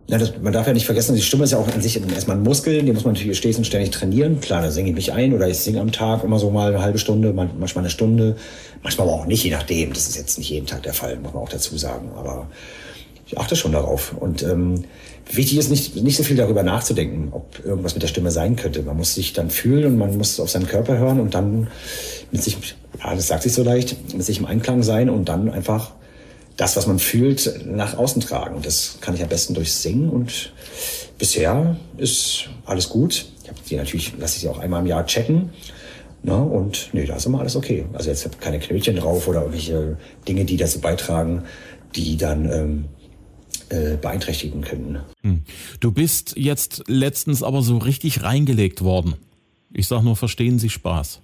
Ja, 0.07 0.17
das, 0.17 0.33
man 0.41 0.51
darf 0.51 0.67
ja 0.67 0.73
nicht 0.73 0.85
vergessen, 0.85 1.15
die 1.15 1.21
Stimme 1.21 1.45
ist 1.45 1.51
ja 1.51 1.57
auch 1.57 1.67
an 1.73 1.81
sich 1.81 2.01
erstmal 2.13 2.35
ein 2.35 2.43
Muskel, 2.43 2.81
den 2.81 2.93
muss 2.93 3.05
man 3.05 3.13
natürlich 3.13 3.37
stets 3.37 3.57
und 3.57 3.65
ständig 3.65 3.91
trainieren. 3.91 4.41
Klar, 4.41 4.61
da 4.61 4.71
singe 4.71 4.89
ich 4.89 4.95
mich 4.95 5.13
ein 5.13 5.33
oder 5.33 5.47
ich 5.47 5.59
singe 5.59 5.79
am 5.79 5.91
Tag 5.91 6.23
immer 6.23 6.37
so 6.37 6.49
mal 6.49 6.73
eine 6.73 6.81
halbe 6.81 6.99
Stunde, 6.99 7.31
manchmal 7.33 7.83
eine 7.83 7.89
Stunde, 7.89 8.35
manchmal 8.83 9.07
aber 9.07 9.15
auch 9.15 9.25
nicht, 9.25 9.43
je 9.43 9.51
nachdem. 9.51 9.93
Das 9.93 10.09
ist 10.09 10.17
jetzt 10.17 10.37
nicht 10.37 10.49
jeden 10.49 10.65
Tag 10.65 10.83
der 10.83 10.93
Fall, 10.93 11.17
muss 11.17 11.33
man 11.33 11.43
auch 11.43 11.49
dazu 11.49 11.77
sagen. 11.77 12.09
Aber 12.17 12.47
ich 13.31 13.37
achte 13.37 13.55
schon 13.55 13.71
darauf. 13.71 14.13
Und 14.19 14.43
ähm, 14.43 14.83
wichtig 15.31 15.57
ist 15.57 15.69
nicht, 15.69 15.95
nicht 15.95 16.17
so 16.17 16.23
viel 16.23 16.35
darüber 16.35 16.63
nachzudenken, 16.63 17.29
ob 17.31 17.63
irgendwas 17.63 17.93
mit 17.93 18.03
der 18.03 18.09
Stimme 18.09 18.31
sein 18.31 18.57
könnte. 18.57 18.81
Man 18.81 18.97
muss 18.97 19.15
sich 19.15 19.31
dann 19.31 19.49
fühlen 19.49 19.85
und 19.85 19.97
man 19.97 20.17
muss 20.17 20.39
auf 20.39 20.49
seinen 20.49 20.67
Körper 20.67 20.97
hören 20.97 21.21
und 21.21 21.33
dann 21.33 21.67
mit 22.31 22.43
sich, 22.43 22.57
ja, 23.01 23.15
das 23.15 23.27
sagt 23.27 23.43
sich 23.43 23.53
so 23.53 23.63
leicht, 23.63 23.95
mit 24.13 24.25
sich 24.25 24.39
im 24.39 24.45
Einklang 24.45 24.83
sein 24.83 25.09
und 25.09 25.29
dann 25.29 25.49
einfach 25.49 25.93
das, 26.61 26.75
was 26.75 26.85
man 26.85 26.99
fühlt, 26.99 27.65
nach 27.65 27.97
außen 27.97 28.21
tragen. 28.21 28.61
Das 28.61 28.99
kann 29.01 29.15
ich 29.15 29.23
am 29.23 29.29
besten 29.29 29.55
durch 29.55 29.73
Singen 29.73 30.09
und 30.09 30.53
bisher 31.17 31.75
ist 31.97 32.49
alles 32.65 32.87
gut. 32.87 33.25
Ich 33.41 33.49
habe 33.49 33.59
die 33.67 33.75
natürlich, 33.77 34.13
lasse 34.19 34.35
ich 34.35 34.41
sie 34.41 34.47
auch 34.47 34.59
einmal 34.59 34.81
im 34.81 34.85
Jahr 34.85 35.03
checken. 35.07 35.49
Na, 36.21 36.35
und 36.35 36.89
nee, 36.93 37.05
da 37.07 37.15
ist 37.15 37.25
immer 37.25 37.39
alles 37.39 37.55
okay. 37.55 37.85
Also 37.93 38.11
jetzt 38.11 38.25
habe 38.25 38.37
keine 38.37 38.59
Knötchen 38.59 38.95
drauf 38.95 39.27
oder 39.27 39.39
irgendwelche 39.39 39.97
Dinge, 40.27 40.45
die 40.45 40.55
dazu 40.55 40.79
beitragen, 40.79 41.45
die 41.95 42.15
dann 42.15 42.51
ähm, 42.51 42.85
äh, 43.69 43.97
beeinträchtigen 43.97 44.61
können. 44.61 44.99
Hm. 45.23 45.41
Du 45.79 45.91
bist 45.91 46.35
jetzt 46.37 46.83
letztens 46.85 47.41
aber 47.41 47.63
so 47.63 47.79
richtig 47.79 48.21
reingelegt 48.21 48.83
worden. 48.83 49.15
Ich 49.73 49.87
sag 49.87 50.03
nur, 50.03 50.15
verstehen 50.15 50.59
Sie 50.59 50.69
Spaß. 50.69 51.21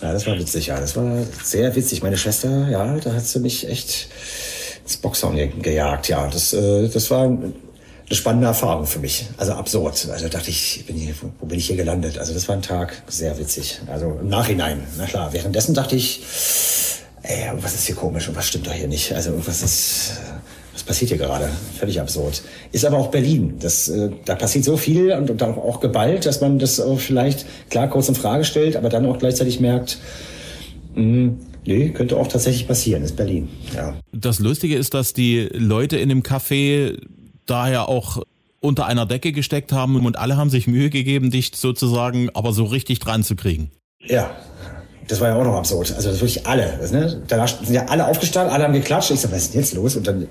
Ja, 0.00 0.12
das 0.12 0.26
war 0.26 0.36
witzig, 0.36 0.66
ja. 0.66 0.80
Das 0.80 0.96
war 0.96 1.22
sehr 1.44 1.76
witzig. 1.76 2.02
Meine 2.02 2.18
Schwester, 2.18 2.68
ja, 2.68 2.98
da 2.98 3.12
hat 3.12 3.24
sie 3.24 3.38
mich 3.38 3.68
echt 3.68 4.08
ins 4.84 4.96
Boxhorn 4.96 5.36
gejagt. 5.62 6.08
Ja, 6.08 6.26
das, 6.28 6.52
äh, 6.52 6.88
das 6.88 7.10
war 7.10 7.24
eine 7.24 7.52
spannende 8.10 8.46
Erfahrung 8.46 8.86
für 8.86 8.98
mich. 8.98 9.26
Also 9.36 9.52
absurd. 9.52 10.08
Also 10.10 10.28
dachte 10.28 10.50
ich, 10.50 10.84
bin 10.86 10.96
hier, 10.96 11.14
wo 11.40 11.46
bin 11.46 11.58
ich 11.58 11.66
hier 11.66 11.76
gelandet? 11.76 12.18
Also 12.18 12.34
das 12.34 12.48
war 12.48 12.56
ein 12.56 12.62
Tag 12.62 13.02
sehr 13.08 13.38
witzig. 13.38 13.80
Also 13.86 14.18
im 14.20 14.28
Nachhinein, 14.28 14.82
na 14.98 15.06
klar. 15.06 15.32
Währenddessen 15.32 15.74
dachte 15.74 15.96
ich, 15.96 16.22
ey, 17.22 17.50
was 17.60 17.74
ist 17.74 17.86
hier 17.86 17.94
komisch 17.94 18.28
und 18.28 18.36
was 18.36 18.48
stimmt 18.48 18.66
da 18.66 18.72
hier 18.72 18.88
nicht? 18.88 19.12
Also 19.12 19.30
irgendwas 19.30 19.62
ist, 19.62 20.12
was 20.72 20.82
passiert 20.82 21.10
hier 21.10 21.18
gerade? 21.18 21.48
Völlig 21.78 22.00
absurd. 22.00 22.42
Ist 22.72 22.84
aber 22.84 22.98
auch 22.98 23.08
Berlin. 23.08 23.56
Das, 23.60 23.88
äh, 23.88 24.10
da 24.24 24.34
passiert 24.34 24.64
so 24.64 24.76
viel 24.76 25.12
und, 25.12 25.30
und 25.30 25.42
auch 25.42 25.80
geballt, 25.80 26.26
dass 26.26 26.40
man 26.40 26.58
das 26.58 26.82
vielleicht 26.98 27.46
klar 27.70 27.88
kurz 27.88 28.08
in 28.08 28.14
Frage 28.14 28.44
stellt, 28.44 28.76
aber 28.76 28.88
dann 28.88 29.06
auch 29.06 29.18
gleichzeitig 29.18 29.60
merkt, 29.60 29.98
mh, 30.94 31.02
hm, 31.02 31.40
Nee, 31.64 31.90
könnte 31.90 32.16
auch 32.16 32.26
tatsächlich 32.26 32.66
passieren, 32.66 33.02
ist 33.02 33.16
Berlin. 33.16 33.48
Ja. 33.74 33.94
Das 34.12 34.40
Lustige 34.40 34.76
ist, 34.76 34.94
dass 34.94 35.12
die 35.12 35.48
Leute 35.52 35.96
in 35.96 36.08
dem 36.08 36.22
Café 36.22 36.98
daher 37.46 37.88
auch 37.88 38.22
unter 38.60 38.86
einer 38.86 39.06
Decke 39.06 39.32
gesteckt 39.32 39.72
haben 39.72 40.04
und 40.04 40.18
alle 40.18 40.36
haben 40.36 40.50
sich 40.50 40.66
Mühe 40.66 40.90
gegeben, 40.90 41.30
dich 41.30 41.52
sozusagen 41.54 42.30
aber 42.34 42.52
so 42.52 42.64
richtig 42.64 43.00
dran 43.00 43.22
zu 43.24 43.36
kriegen. 43.36 43.70
Ja, 44.00 44.30
das 45.08 45.20
war 45.20 45.28
ja 45.28 45.36
auch 45.36 45.44
noch 45.44 45.56
absurd. 45.56 45.92
Also 45.94 46.10
das 46.10 46.20
wirklich 46.20 46.46
alle. 46.46 46.78
Das, 46.80 46.92
ne? 46.92 47.22
Danach 47.26 47.48
sind 47.48 47.74
ja 47.74 47.86
alle 47.86 48.06
aufgestanden, 48.06 48.52
alle 48.52 48.64
haben 48.64 48.72
geklatscht. 48.72 49.10
Ich 49.10 49.20
so, 49.20 49.30
was 49.30 49.38
ist 49.38 49.54
denn 49.54 49.60
jetzt 49.60 49.74
los? 49.74 49.96
Und 49.96 50.06
dann 50.06 50.26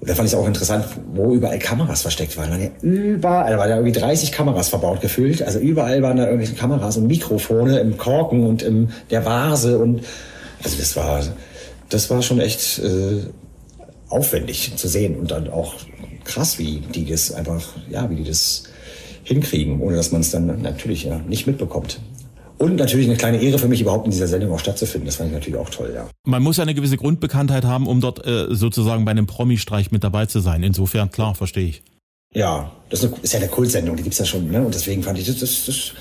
und 0.00 0.08
da 0.08 0.14
fand 0.14 0.28
ich 0.28 0.32
es 0.32 0.38
auch 0.38 0.46
interessant, 0.46 0.86
wo 1.12 1.34
überall 1.34 1.58
Kameras 1.58 2.00
versteckt 2.02 2.36
waren. 2.38 2.50
Waren 2.50 2.62
ja 2.62 2.70
überall, 2.80 3.52
da 3.52 3.58
waren 3.58 3.68
ja 3.68 3.76
irgendwie 3.76 3.92
30 3.92 4.32
Kameras 4.32 4.70
verbaut 4.70 5.02
gefühlt. 5.02 5.42
Also 5.42 5.58
überall 5.58 6.00
waren 6.02 6.16
da 6.16 6.24
irgendwelche 6.24 6.54
Kameras 6.54 6.96
und 6.96 7.06
Mikrofone 7.06 7.78
im 7.80 7.98
Korken 7.98 8.46
und 8.46 8.62
in 8.62 8.90
der 9.10 9.26
Vase 9.26 9.78
und 9.78 10.02
also 10.64 10.76
das 10.78 10.96
war, 10.96 11.22
das 11.90 12.08
war 12.08 12.22
schon 12.22 12.40
echt 12.40 12.78
äh, 12.78 13.24
aufwendig 14.08 14.72
zu 14.76 14.88
sehen 14.88 15.18
und 15.18 15.30
dann 15.30 15.50
auch 15.50 15.74
krass, 16.24 16.58
wie 16.58 16.80
die 16.94 17.04
das 17.04 17.32
einfach, 17.32 17.62
ja, 17.90 18.08
wie 18.08 18.16
die 18.16 18.24
das 18.24 18.64
hinkriegen, 19.24 19.80
ohne 19.80 19.96
dass 19.96 20.12
man 20.12 20.22
es 20.22 20.30
dann 20.30 20.62
natürlich 20.62 21.04
ja 21.04 21.18
nicht 21.28 21.46
mitbekommt. 21.46 22.00
Und 22.60 22.76
natürlich 22.76 23.06
eine 23.06 23.16
kleine 23.16 23.40
Ehre 23.40 23.58
für 23.58 23.68
mich, 23.68 23.80
überhaupt 23.80 24.04
in 24.04 24.10
dieser 24.10 24.28
Sendung 24.28 24.52
auch 24.52 24.58
stattzufinden. 24.58 25.06
Das 25.06 25.16
fand 25.16 25.30
ich 25.30 25.34
natürlich 25.34 25.58
auch 25.58 25.70
toll, 25.70 25.92
ja. 25.94 26.06
Man 26.26 26.42
muss 26.42 26.58
eine 26.58 26.74
gewisse 26.74 26.98
Grundbekanntheit 26.98 27.64
haben, 27.64 27.86
um 27.86 28.02
dort 28.02 28.26
äh, 28.26 28.54
sozusagen 28.54 29.06
bei 29.06 29.12
einem 29.12 29.26
Promi-Streich 29.26 29.90
mit 29.92 30.04
dabei 30.04 30.26
zu 30.26 30.40
sein. 30.40 30.62
Insofern, 30.62 31.10
klar, 31.10 31.34
verstehe 31.34 31.68
ich. 31.68 31.82
Ja, 32.34 32.70
das 32.90 33.02
ist, 33.02 33.14
eine, 33.14 33.22
ist 33.22 33.32
ja 33.32 33.38
eine 33.38 33.48
Kultsendung, 33.48 33.96
die 33.96 34.02
gibt's 34.02 34.18
ja 34.18 34.26
schon, 34.26 34.50
ne? 34.50 34.62
Und 34.62 34.74
deswegen 34.74 35.02
fand 35.02 35.18
ich 35.18 35.26
das, 35.26 35.38
das, 35.38 35.64
das 35.64 35.92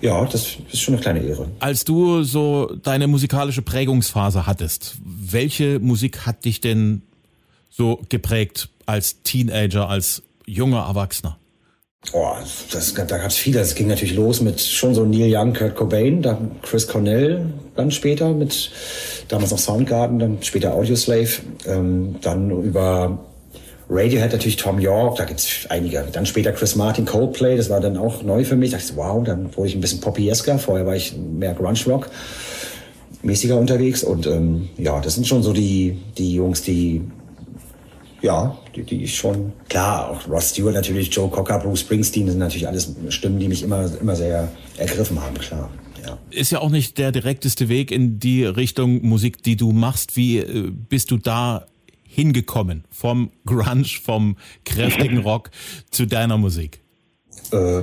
ja, 0.00 0.24
das 0.24 0.56
ist 0.72 0.80
schon 0.80 0.94
eine 0.94 1.00
kleine 1.00 1.20
Ehre. 1.20 1.48
Als 1.60 1.84
du 1.84 2.24
so 2.24 2.74
deine 2.82 3.06
musikalische 3.06 3.62
Prägungsphase 3.62 4.48
hattest, 4.48 4.96
welche 5.04 5.78
Musik 5.78 6.26
hat 6.26 6.44
dich 6.44 6.60
denn 6.60 7.02
so 7.70 8.00
geprägt 8.08 8.68
als 8.84 9.22
Teenager, 9.22 9.88
als 9.88 10.24
junger 10.44 10.86
Erwachsener? 10.86 11.38
Oh, 12.12 12.32
das, 12.72 12.94
da 12.94 13.04
gab 13.04 13.28
es 13.28 13.36
viele. 13.36 13.60
Es 13.60 13.74
ging 13.74 13.86
natürlich 13.86 14.14
los 14.14 14.40
mit 14.40 14.60
schon 14.60 14.94
so 14.94 15.04
Neil 15.04 15.30
Young, 15.32 15.52
Kurt 15.52 15.76
Cobain, 15.76 16.22
dann 16.22 16.52
Chris 16.62 16.88
Cornell, 16.88 17.46
dann 17.76 17.90
später 17.90 18.32
mit 18.32 18.70
damals 19.28 19.50
noch 19.50 19.58
Soundgarden, 19.58 20.18
dann 20.18 20.38
später 20.42 20.74
Audioslave, 20.74 21.28
ähm, 21.66 22.16
dann 22.20 22.50
über 22.50 23.18
Radiohead 23.88 24.32
natürlich 24.32 24.56
Tom 24.56 24.80
York, 24.80 25.16
da 25.16 25.24
gibt's 25.24 25.66
einige. 25.68 26.04
Dann 26.10 26.26
später 26.26 26.52
Chris 26.52 26.74
Martin, 26.74 27.04
Coldplay, 27.04 27.56
das 27.56 27.70
war 27.70 27.80
dann 27.80 27.96
auch 27.96 28.22
neu 28.22 28.44
für 28.44 28.56
mich. 28.56 28.70
Da 28.70 28.78
dachte 28.78 28.92
ich, 28.92 28.96
wow, 28.96 29.22
dann 29.22 29.56
wurde 29.56 29.68
ich 29.68 29.74
ein 29.74 29.80
bisschen 29.80 30.00
poppiesker. 30.00 30.58
Vorher 30.58 30.86
war 30.86 30.96
ich 30.96 31.14
mehr 31.16 31.54
Grunge 31.54 31.78
Rock 31.86 32.10
mäßiger 33.22 33.58
unterwegs 33.58 34.02
und 34.02 34.26
ähm, 34.26 34.70
ja, 34.78 34.98
das 35.00 35.14
sind 35.14 35.26
schon 35.26 35.42
so 35.42 35.52
die 35.52 35.98
die 36.16 36.34
Jungs, 36.34 36.62
die 36.62 37.02
ja, 38.22 38.56
die, 38.74 38.82
die 38.82 39.04
ich 39.04 39.16
schon, 39.16 39.52
klar, 39.68 40.10
auch 40.10 40.28
Ross 40.28 40.50
Stewart 40.50 40.74
natürlich, 40.74 41.14
Joe 41.14 41.28
Cocker, 41.28 41.58
Bruce 41.58 41.80
Springsteen, 41.80 42.26
das 42.26 42.34
sind 42.34 42.40
natürlich 42.40 42.68
alles 42.68 42.94
Stimmen, 43.08 43.38
die 43.38 43.48
mich 43.48 43.62
immer, 43.62 43.90
immer 44.00 44.16
sehr 44.16 44.48
ergriffen 44.76 45.20
haben, 45.20 45.34
klar. 45.34 45.70
Ja. 46.04 46.18
Ist 46.30 46.50
ja 46.50 46.60
auch 46.60 46.70
nicht 46.70 46.96
der 46.98 47.12
direkteste 47.12 47.68
Weg 47.68 47.90
in 47.90 48.18
die 48.18 48.44
Richtung 48.44 49.06
Musik, 49.06 49.42
die 49.42 49.56
du 49.56 49.72
machst. 49.72 50.16
Wie 50.16 50.38
äh, 50.38 50.70
bist 50.70 51.10
du 51.10 51.18
da 51.18 51.66
hingekommen? 52.02 52.84
Vom 52.90 53.30
Grunge, 53.44 53.84
vom 53.84 54.36
kräftigen 54.64 55.18
Rock 55.24 55.50
zu 55.90 56.06
deiner 56.06 56.38
Musik? 56.38 56.80
Äh, 57.52 57.82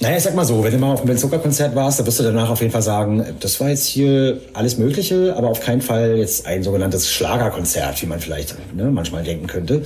naja, 0.00 0.16
ich 0.16 0.22
sag 0.22 0.36
mal 0.36 0.44
so, 0.44 0.62
wenn 0.62 0.70
du 0.70 0.78
mal 0.78 0.92
auf 0.92 1.00
einem 1.00 1.18
Ben 1.18 1.74
warst, 1.74 1.98
da 1.98 2.06
wirst 2.06 2.20
du 2.20 2.22
danach 2.22 2.50
auf 2.50 2.60
jeden 2.60 2.70
Fall 2.70 2.82
sagen, 2.82 3.24
das 3.40 3.58
war 3.58 3.70
jetzt 3.70 3.86
hier 3.86 4.40
alles 4.52 4.78
Mögliche, 4.78 5.34
aber 5.36 5.48
auf 5.48 5.60
keinen 5.60 5.80
Fall 5.80 6.16
jetzt 6.18 6.46
ein 6.46 6.62
sogenanntes 6.62 7.10
Schlagerkonzert, 7.10 8.00
wie 8.00 8.06
man 8.06 8.20
vielleicht 8.20 8.54
ne, 8.76 8.84
manchmal 8.92 9.24
denken 9.24 9.48
könnte, 9.48 9.82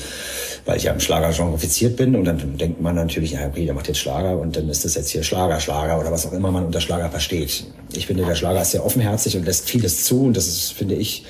weil 0.67 0.77
ich 0.77 0.83
ja 0.83 0.93
im 0.93 1.01
Schlagergenre 1.01 1.55
offiziert 1.55 1.97
bin 1.97 2.15
und 2.15 2.27
dann 2.27 2.59
denkt 2.59 2.83
man 2.83 2.95
natürlich, 2.95 3.33
ja, 3.33 3.47
okay, 3.47 3.65
der 3.65 3.73
macht 3.73 3.89
jetzt 3.89 4.01
Schlager 4.01 4.39
und 4.39 4.55
dann 4.55 4.69
ist 4.69 4.85
das 4.85 4.97
jetzt 4.97 5.09
hier 5.09 5.23
Schlager, 5.23 5.59
Schlager 5.61 5.99
oder 5.99 6.13
was 6.13 6.27
auch 6.27 6.33
immer 6.33 6.51
man 6.51 6.67
unter 6.67 6.83
Schlager 6.83 7.09
versteht. 7.09 7.65
Ich 7.95 8.07
finde, 8.07 8.27
der 8.27 8.35
Schlager 8.35 8.61
ist 8.61 8.73
sehr 8.73 8.85
offenherzig 8.85 9.35
und 9.39 9.47
lässt 9.47 9.71
vieles 9.71 10.05
zu 10.05 10.27
und 10.27 10.37
das 10.37 10.47
ist, 10.47 10.73
finde 10.73 10.95
ich, 10.95 11.25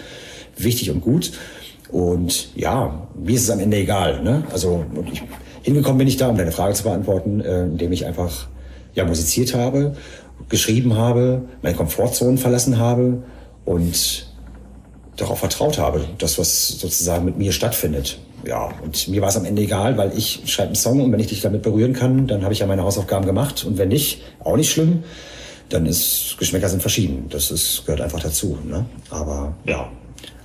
wichtig 0.57 0.91
und 0.91 1.03
gut. 1.03 1.31
Und 1.93 2.49
ja, 2.57 3.07
mir 3.15 3.37
ist 3.37 3.43
es 3.43 3.51
am 3.51 3.61
Ende 3.61 3.77
egal. 3.77 4.25
Ne? 4.25 4.43
Also 4.53 4.85
ich, 5.13 5.23
hingekommen 5.63 5.99
bin 5.99 6.09
ich 6.09 6.17
da, 6.17 6.29
um 6.29 6.37
deine 6.37 6.51
Frage 6.51 6.75
zu 6.75 6.83
beantworten, 6.83 7.41
äh, 7.41 7.63
indem 7.63 7.93
ich 7.93 8.07
einfach 8.07 8.49
ja, 8.95 9.05
musiziert 9.05 9.55
habe, 9.55 9.97
geschrieben 10.49 10.97
habe, 10.97 11.43
meine 11.63 11.77
Komfortzonen 11.77 12.39
verlassen 12.39 12.79
habe 12.79 13.23
und 13.65 14.27
darauf 15.17 15.39
vertraut 15.39 15.79
habe, 15.79 16.05
dass 16.19 16.39
was 16.39 16.69
sozusagen 16.69 17.25
mit 17.25 17.39
mir 17.39 17.53
stattfindet. 17.53 18.19
Ja, 18.47 18.71
und 18.83 19.07
mir 19.09 19.23
war 19.23 19.29
es 19.29 19.37
am 19.37 19.45
Ende 19.45 19.63
egal, 19.63 19.97
weil 19.97 20.17
ich 20.17 20.43
schreibe 20.47 20.69
einen 20.69 20.75
Song 20.75 21.01
und 21.01 21.13
wenn 21.13 21.21
ich 21.21 21.29
dich 21.29 21.43
damit 21.43 21.63
berühren 21.63 21.93
kann, 21.93 22.27
dann 22.27 22.43
habe 22.43 22.53
ich 22.53 22.61
ja 22.61 22.67
meine 22.67 22.83
Hausaufgaben 22.83 23.25
gemacht 23.25 23.65
und 23.65 23.79
wenn 23.79 23.89
nicht, 23.89 24.23
auch 24.41 24.57
nicht 24.57 24.71
schlimm, 24.71 25.05
dann 25.69 25.87
ist 25.87 26.37
Geschmäcker 26.39 26.69
sind 26.69 26.83
verschieden. 26.83 27.27
Das 27.31 27.51
ist, 27.51 27.85
gehört 27.87 28.01
einfach 28.01 28.21
dazu. 28.21 28.59
Ne? 28.67 28.85
Aber 29.11 29.55
ja, 29.65 29.89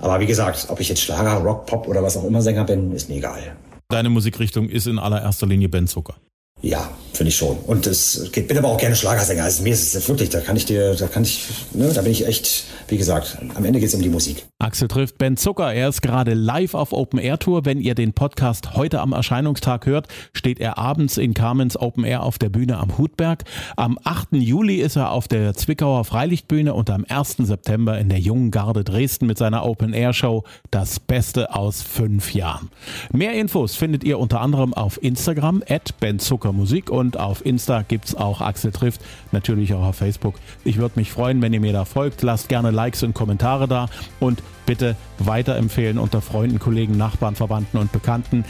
aber 0.00 0.20
wie 0.20 0.26
gesagt, 0.26 0.66
ob 0.68 0.80
ich 0.80 0.88
jetzt 0.88 1.00
Schlager, 1.00 1.34
Rock, 1.42 1.66
Pop 1.66 1.88
oder 1.88 2.02
was 2.02 2.16
auch 2.16 2.24
immer 2.24 2.40
Sänger 2.40 2.64
bin, 2.64 2.92
ist 2.92 3.08
mir 3.08 3.16
egal. 3.16 3.56
Deine 3.88 4.10
Musikrichtung 4.10 4.68
ist 4.68 4.86
in 4.86 4.98
allererster 4.98 5.46
Linie 5.46 5.68
Ben 5.68 5.86
Zucker. 5.86 6.14
Ja, 6.60 6.90
finde 7.12 7.28
ich 7.28 7.36
schon. 7.36 7.56
Und 7.58 7.86
es 7.86 8.30
geht, 8.32 8.48
bin 8.48 8.58
aber 8.58 8.68
auch 8.68 8.78
gerne 8.78 8.96
Schlagersänger. 8.96 9.44
Also 9.44 9.62
mir 9.62 9.72
ist 9.72 9.94
es 9.94 10.08
wirklich, 10.08 10.30
da 10.30 10.40
kann 10.40 10.56
ich 10.56 10.66
dir, 10.66 10.94
da 10.94 11.06
kann 11.06 11.22
ich, 11.22 11.44
ne, 11.72 11.92
da 11.92 12.02
bin 12.02 12.12
ich 12.12 12.26
echt, 12.26 12.64
wie 12.88 12.96
gesagt, 12.96 13.38
am 13.54 13.64
Ende 13.64 13.80
geht 13.80 13.88
es 13.88 13.94
um 13.94 14.02
die 14.02 14.08
Musik. 14.08 14.46
Axel 14.60 14.88
trifft 14.88 15.18
Ben 15.18 15.36
Zucker. 15.36 15.72
Er 15.72 15.88
ist 15.88 16.02
gerade 16.02 16.34
live 16.34 16.74
auf 16.74 16.92
Open 16.92 17.20
Air 17.20 17.38
Tour. 17.38 17.64
Wenn 17.64 17.80
ihr 17.80 17.94
den 17.94 18.12
Podcast 18.12 18.74
heute 18.74 19.00
am 19.00 19.12
Erscheinungstag 19.12 19.86
hört, 19.86 20.08
steht 20.32 20.58
er 20.58 20.78
abends 20.78 21.16
in 21.16 21.32
Carmens 21.32 21.76
Open 21.76 22.02
Air 22.02 22.24
auf 22.24 22.38
der 22.38 22.48
Bühne 22.48 22.78
am 22.78 22.98
Hutberg. 22.98 23.44
Am 23.76 24.00
8. 24.02 24.32
Juli 24.32 24.80
ist 24.80 24.96
er 24.96 25.12
auf 25.12 25.28
der 25.28 25.54
Zwickauer 25.54 26.04
Freilichtbühne 26.04 26.74
und 26.74 26.90
am 26.90 27.04
1. 27.08 27.36
September 27.36 28.00
in 28.00 28.08
der 28.08 28.18
Jungen 28.18 28.50
Garde 28.50 28.82
Dresden 28.82 29.28
mit 29.28 29.38
seiner 29.38 29.64
Open 29.64 29.92
Air 29.92 30.12
Show 30.12 30.42
Das 30.72 30.98
Beste 30.98 31.54
aus 31.54 31.80
fünf 31.80 32.34
Jahren. 32.34 32.68
Mehr 33.12 33.34
Infos 33.34 33.76
findet 33.76 34.02
ihr 34.02 34.18
unter 34.18 34.40
anderem 34.40 34.74
auf 34.74 35.00
Instagram 35.00 35.62
at 35.68 36.00
Ben 36.00 36.18
Zucker 36.18 36.52
Musik 36.52 36.90
und 36.90 37.16
auf 37.16 37.46
Insta 37.46 37.82
gibt 37.82 38.06
es 38.06 38.16
auch 38.16 38.40
Axel 38.40 38.72
trifft, 38.72 39.02
natürlich 39.30 39.72
auch 39.74 39.84
auf 39.84 39.94
Facebook. 39.94 40.34
Ich 40.64 40.78
würde 40.78 40.98
mich 40.98 41.12
freuen, 41.12 41.40
wenn 41.42 41.52
ihr 41.52 41.60
mir 41.60 41.72
da 41.72 41.84
folgt. 41.84 42.22
Lasst 42.22 42.48
gerne 42.48 42.72
Likes 42.72 43.04
und 43.04 43.14
Kommentare 43.14 43.68
da 43.68 43.86
und 44.18 44.42
bitte 44.66 44.96
weiterempfehlen 45.18 45.98
unter 45.98 46.20
Freunden, 46.20 46.58
Kollegen, 46.58 46.96
Nachbarn, 46.96 47.34
Verwandten 47.34 47.78
und 47.78 47.92
Bekannten. 47.92 48.44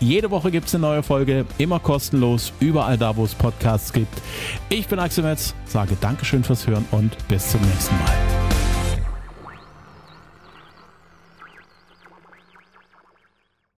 Jede 0.00 0.30
Woche 0.30 0.50
gibt 0.50 0.68
es 0.68 0.74
eine 0.74 0.82
neue 0.82 1.02
Folge, 1.02 1.46
immer 1.58 1.78
kostenlos, 1.78 2.52
überall 2.60 2.98
da, 2.98 3.16
wo 3.16 3.24
es 3.24 3.34
Podcasts 3.34 3.92
gibt. 3.92 4.20
Ich 4.68 4.86
bin 4.86 4.98
Axel 4.98 5.24
Metz, 5.24 5.54
sage 5.64 5.96
Dankeschön 6.00 6.44
fürs 6.44 6.66
Hören 6.66 6.84
und 6.90 7.16
bis 7.28 7.50
zum 7.50 7.60
nächsten 7.62 7.94
Mal. 7.98 8.33